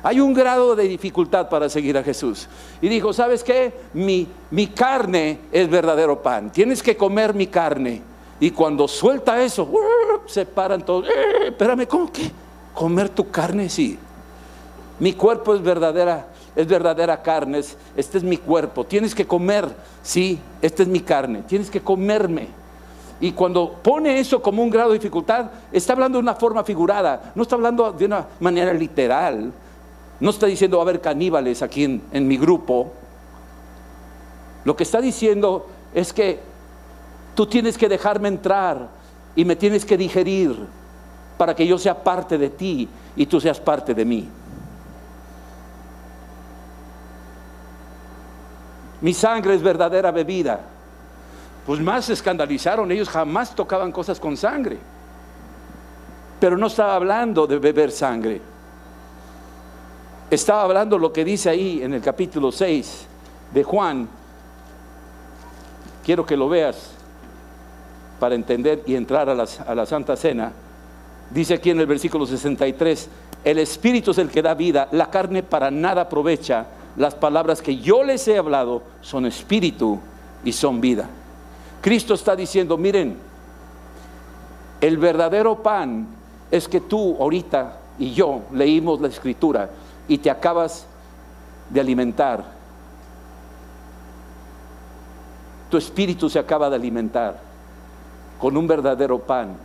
Hay 0.04 0.20
un 0.20 0.34
grado 0.34 0.76
de 0.76 0.88
dificultad 0.88 1.48
para 1.50 1.70
seguir 1.70 1.98
a 1.98 2.04
Jesús. 2.04 2.48
Y 2.82 2.90
dijo, 2.90 3.14
¿sabes 3.14 3.44
qué? 3.44 3.72
Mi, 3.94 4.28
mi 4.50 4.68
carne 4.68 5.40
es 5.52 5.70
verdadero 5.70 6.24
pan. 6.24 6.52
Tienes 6.52 6.82
que 6.82 6.98
comer 6.98 7.36
mi 7.36 7.48
carne. 7.48 8.02
Y 8.40 8.50
cuando 8.50 8.88
suelta 8.88 9.44
eso, 9.44 9.64
¡uh! 9.64 10.28
se 10.28 10.48
paran 10.48 10.84
todos. 10.84 11.08
¡Eh! 11.08 11.50
espérame, 11.50 11.86
¿cómo 11.86 12.12
que? 12.12 12.32
¿Comer 12.74 13.10
tu 13.10 13.30
carne? 13.30 13.70
Sí. 13.70 14.00
Mi 14.98 15.14
cuerpo 15.14 15.54
es 15.54 15.62
verdadera 15.62 16.31
es 16.56 16.68
verdadera 16.68 17.22
carne, 17.22 17.62
este 17.96 18.18
es 18.18 18.24
mi 18.24 18.38
cuerpo, 18.38 18.86
tienes 18.86 19.16
que 19.16 19.26
comer, 19.26 19.68
sí, 20.04 20.40
esta 20.62 20.84
es 20.84 20.90
mi 20.90 21.00
carne, 21.00 21.44
tienes 21.48 21.70
que 21.70 21.82
comerme. 21.82 22.48
Y 23.20 23.32
cuando 23.34 23.72
pone 23.84 24.20
eso 24.20 24.42
como 24.42 24.64
un 24.64 24.70
grado 24.70 24.90
de 24.90 24.98
dificultad, 24.98 25.52
está 25.72 25.94
hablando 25.94 26.18
de 26.18 26.24
una 26.24 26.36
forma 26.36 26.64
figurada, 26.64 27.32
no 27.36 27.44
está 27.44 27.56
hablando 27.56 27.92
de 27.92 28.06
una 28.06 28.26
manera 28.40 28.74
literal, 28.74 29.52
no 30.20 30.30
está 30.30 30.48
diciendo 30.48 30.78
va 30.78 30.84
a 30.84 30.86
haber 30.90 31.02
caníbales 31.02 31.62
aquí 31.62 31.84
en, 31.84 32.02
en 32.12 32.28
mi 32.28 32.38
grupo. 32.38 32.92
Lo 34.66 34.76
que 34.76 34.84
está 34.84 35.02
diciendo 35.02 35.68
es 35.94 36.14
que 36.14 36.40
tú 37.36 37.46
tienes 37.46 37.78
que 37.78 37.88
dejarme 37.88 38.28
entrar 38.28 38.90
y 39.36 39.46
me 39.46 39.56
tienes 39.56 39.86
que 39.86 39.98
digerir 39.98 40.56
para 41.38 41.56
que 41.56 41.66
yo 41.66 41.78
sea 41.78 42.04
parte 42.04 42.38
de 42.38 42.50
ti 42.50 42.88
y 43.16 43.26
tú 43.26 43.40
seas 43.40 43.60
parte 43.60 43.94
de 43.94 44.06
mí. 44.06 44.30
Mi 49.02 49.14
sangre 49.14 49.56
es 49.56 49.62
verdadera 49.62 50.12
bebida. 50.12 50.60
Pues 51.66 51.80
más 51.80 52.06
se 52.06 52.14
escandalizaron, 52.14 52.92
ellos 52.92 53.10
jamás 53.10 53.56
tocaban 53.56 53.92
cosas 53.92 54.20
con 54.20 54.38
sangre. 54.38 54.78
Pero 56.40 56.58
no 56.58 56.68
estaba 56.68 56.96
hablando 56.96 57.46
de 57.46 57.60
beber 57.60 57.92
sangre. 57.92 58.42
Estaba 60.30 60.64
hablando 60.64 60.98
lo 60.98 61.12
que 61.12 61.26
dice 61.26 61.50
ahí 61.50 61.82
en 61.84 61.94
el 61.94 62.02
capítulo 62.02 62.52
6 62.52 63.06
de 63.54 63.64
Juan. 63.64 64.08
Quiero 66.04 66.26
que 66.26 66.38
lo 66.38 66.50
veas 66.50 66.92
para 68.20 68.36
entender 68.36 68.84
y 68.86 68.96
entrar 68.96 69.30
a 69.30 69.36
la, 69.36 69.46
a 69.68 69.76
la 69.76 69.86
Santa 69.86 70.16
Cena. 70.16 70.52
Dice 71.30 71.56
aquí 71.56 71.70
en 71.70 71.80
el 71.80 71.86
versículo 71.86 72.26
63, 72.26 73.10
el 73.44 73.60
Espíritu 73.60 74.12
es 74.12 74.18
el 74.18 74.30
que 74.30 74.42
da 74.42 74.54
vida, 74.54 74.88
la 74.92 75.10
carne 75.10 75.44
para 75.44 75.72
nada 75.72 76.04
aprovecha 76.04 76.66
las 76.98 77.16
palabras 77.16 77.62
que 77.62 77.78
yo 77.78 78.04
les 78.04 78.28
he 78.28 78.38
hablado 78.38 78.84
son 79.02 79.26
espíritu 79.26 80.00
y 80.44 80.52
son 80.52 80.82
vida. 80.82 81.10
Cristo 81.82 82.14
está 82.14 82.36
diciendo, 82.36 82.78
miren, 82.78 83.18
el 84.82 84.98
verdadero 84.98 85.62
pan 85.62 86.08
es 86.50 86.68
que 86.68 86.82
tú 86.82 87.18
ahorita 87.20 87.78
y 87.98 88.14
yo 88.14 88.42
leímos 88.52 89.00
la 89.00 89.08
escritura 89.08 89.70
y 90.08 90.18
te 90.18 90.30
acabas 90.30 90.86
de 91.70 91.80
alimentar. 91.80 92.44
Tu 95.70 95.78
espíritu 95.78 96.30
se 96.30 96.40
acaba 96.40 96.70
de 96.70 96.76
alimentar 96.76 97.40
con 98.40 98.58
un 98.58 98.68
verdadero 98.68 99.20
pan. 99.20 99.56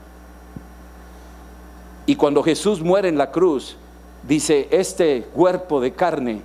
Y 2.04 2.14
cuando 2.14 2.42
Jesús 2.42 2.80
muere 2.80 3.08
en 3.08 3.18
la 3.18 3.32
cruz, 3.32 3.76
dice, 4.22 4.68
este 4.70 5.22
cuerpo 5.34 5.80
de 5.80 5.92
carne 5.92 6.42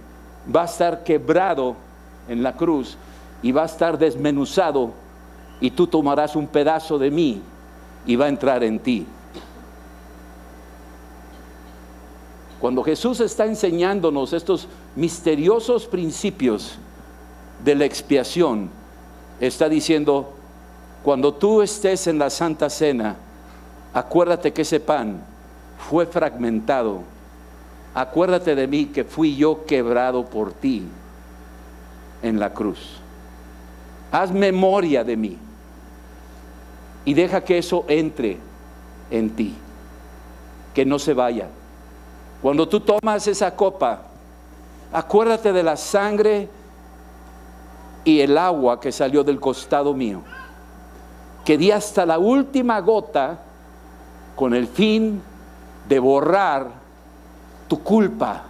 va 0.54 0.64
a 0.64 0.66
estar 0.66 1.04
quebrado 1.04 1.76
en 2.28 2.44
la 2.44 2.54
cruz 2.54 2.98
y 3.42 3.52
va 3.52 3.64
a 3.64 3.66
estar 3.66 3.98
desmenuzado 3.98 4.92
y 5.60 5.72
tú 5.72 5.88
tomarás 5.88 6.36
un 6.36 6.48
pedazo 6.48 6.98
de 6.98 7.12
mí 7.12 7.42
y 8.06 8.16
va 8.16 8.26
a 8.26 8.30
entrar 8.30 8.64
en 8.64 8.80
ti. 8.80 9.06
Cuando 12.60 12.84
Jesús 12.84 13.20
está 13.20 13.46
enseñándonos 13.46 14.34
estos 14.34 14.68
misteriosos 14.96 15.88
principios 15.88 16.76
de 17.64 17.74
la 17.76 17.86
expiación, 17.86 18.70
está 19.40 19.68
diciendo, 19.68 20.34
cuando 21.04 21.34
tú 21.34 21.64
estés 21.64 22.06
en 22.06 22.20
la 22.20 22.30
Santa 22.30 22.70
Cena, 22.70 23.16
acuérdate 23.94 24.54
que 24.54 24.62
ese 24.62 24.80
pan 24.80 25.24
fue 25.90 26.06
fragmentado. 26.06 27.02
Acuérdate 27.94 28.56
de 28.56 28.68
mí 28.68 28.86
que 28.86 29.04
fui 29.04 29.36
yo 29.36 29.66
quebrado 29.66 30.26
por 30.26 30.54
ti 30.54 30.84
en 32.22 32.40
la 32.40 32.54
cruz. 32.54 33.00
Haz 34.12 34.32
memoria 34.32 35.04
de 35.04 35.18
mí 35.18 35.38
y 37.04 37.14
deja 37.14 37.44
que 37.44 37.58
eso 37.58 37.86
entre 37.88 38.38
en 39.10 39.30
ti, 39.32 39.56
que 40.74 40.86
no 40.86 41.00
se 41.00 41.14
vaya. 41.14 41.48
Cuando 42.42 42.68
tú 42.68 42.80
tomas 42.80 43.28
esa 43.28 43.56
copa, 43.56 44.02
acuérdate 44.94 45.52
de 45.52 45.64
la 45.64 45.76
sangre 45.76 46.50
y 48.04 48.22
el 48.22 48.38
agua 48.38 48.80
que 48.80 48.92
salió 48.92 49.24
del 49.24 49.40
costado 49.40 49.94
mío, 49.94 50.22
que 51.44 51.58
di 51.58 51.72
hasta 51.72 52.06
la 52.06 52.20
última 52.20 52.80
gota 52.80 53.40
con 54.36 54.54
el 54.54 54.68
fin 54.68 55.22
de 55.88 56.00
borrar 56.00 56.81
tu 57.72 57.82
culpa 57.84 58.44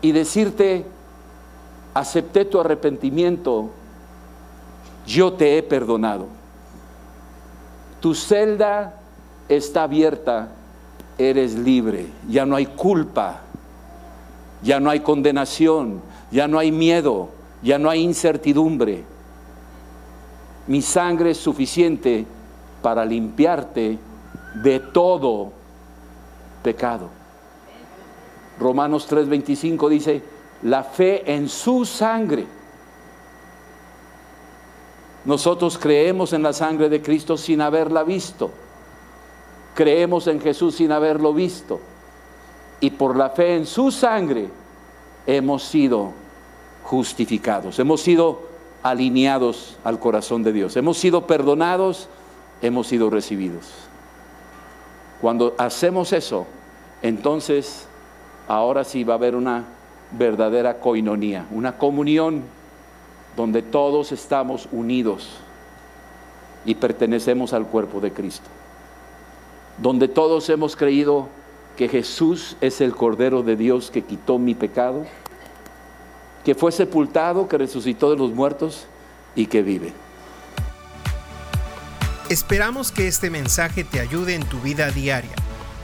y 0.00 0.12
decirte, 0.12 0.86
acepté 1.92 2.44
tu 2.44 2.60
arrepentimiento, 2.60 3.70
yo 5.04 5.32
te 5.32 5.58
he 5.58 5.62
perdonado. 5.64 6.28
Tu 7.98 8.14
celda 8.14 9.00
está 9.48 9.82
abierta, 9.82 10.52
eres 11.18 11.54
libre, 11.54 12.06
ya 12.28 12.46
no 12.46 12.54
hay 12.54 12.66
culpa, 12.66 13.40
ya 14.62 14.78
no 14.78 14.88
hay 14.88 15.00
condenación, 15.00 16.02
ya 16.30 16.46
no 16.46 16.56
hay 16.56 16.70
miedo, 16.70 17.30
ya 17.64 17.80
no 17.80 17.90
hay 17.90 18.00
incertidumbre. 18.00 19.02
Mi 20.68 20.82
sangre 20.82 21.32
es 21.32 21.38
suficiente 21.38 22.26
para 22.80 23.04
limpiarte 23.04 23.98
de 24.62 24.78
todo 24.78 25.50
pecado. 26.62 27.18
Romanos 28.60 29.08
3:25 29.10 29.88
dice, 29.88 30.22
la 30.62 30.84
fe 30.84 31.32
en 31.32 31.48
su 31.48 31.84
sangre. 31.84 32.46
Nosotros 35.24 35.78
creemos 35.78 36.32
en 36.32 36.42
la 36.42 36.52
sangre 36.52 36.88
de 36.88 37.02
Cristo 37.02 37.36
sin 37.36 37.60
haberla 37.60 38.04
visto. 38.04 38.50
Creemos 39.74 40.26
en 40.26 40.40
Jesús 40.40 40.76
sin 40.76 40.92
haberlo 40.92 41.32
visto. 41.32 41.80
Y 42.80 42.90
por 42.90 43.16
la 43.16 43.30
fe 43.30 43.56
en 43.56 43.66
su 43.66 43.90
sangre 43.90 44.48
hemos 45.26 45.64
sido 45.64 46.12
justificados, 46.84 47.78
hemos 47.78 48.00
sido 48.00 48.42
alineados 48.82 49.76
al 49.84 49.98
corazón 49.98 50.42
de 50.42 50.52
Dios, 50.52 50.76
hemos 50.76 50.98
sido 50.98 51.26
perdonados, 51.26 52.08
hemos 52.62 52.86
sido 52.86 53.10
recibidos. 53.10 53.68
Cuando 55.20 55.54
hacemos 55.58 56.14
eso, 56.14 56.46
entonces 57.02 57.86
ahora 58.50 58.82
sí 58.82 59.04
va 59.04 59.14
a 59.14 59.16
haber 59.16 59.36
una 59.36 59.64
verdadera 60.10 60.80
coinonía, 60.80 61.46
una 61.52 61.78
comunión 61.78 62.42
donde 63.36 63.62
todos 63.62 64.10
estamos 64.10 64.68
unidos 64.72 65.38
y 66.64 66.74
pertenecemos 66.74 67.52
al 67.52 67.66
cuerpo 67.66 68.00
de 68.00 68.12
Cristo, 68.12 68.48
donde 69.78 70.08
todos 70.08 70.50
hemos 70.50 70.74
creído 70.74 71.28
que 71.76 71.88
Jesús 71.88 72.56
es 72.60 72.80
el 72.80 72.92
Cordero 72.92 73.44
de 73.44 73.54
Dios 73.54 73.92
que 73.92 74.02
quitó 74.02 74.36
mi 74.40 74.56
pecado, 74.56 75.06
que 76.44 76.56
fue 76.56 76.72
sepultado, 76.72 77.46
que 77.46 77.56
resucitó 77.56 78.10
de 78.10 78.16
los 78.16 78.32
muertos 78.32 78.86
y 79.36 79.46
que 79.46 79.62
vive. 79.62 79.92
Esperamos 82.28 82.90
que 82.90 83.06
este 83.06 83.30
mensaje 83.30 83.84
te 83.84 84.00
ayude 84.00 84.34
en 84.34 84.44
tu 84.44 84.58
vida 84.58 84.90
diaria. 84.90 85.36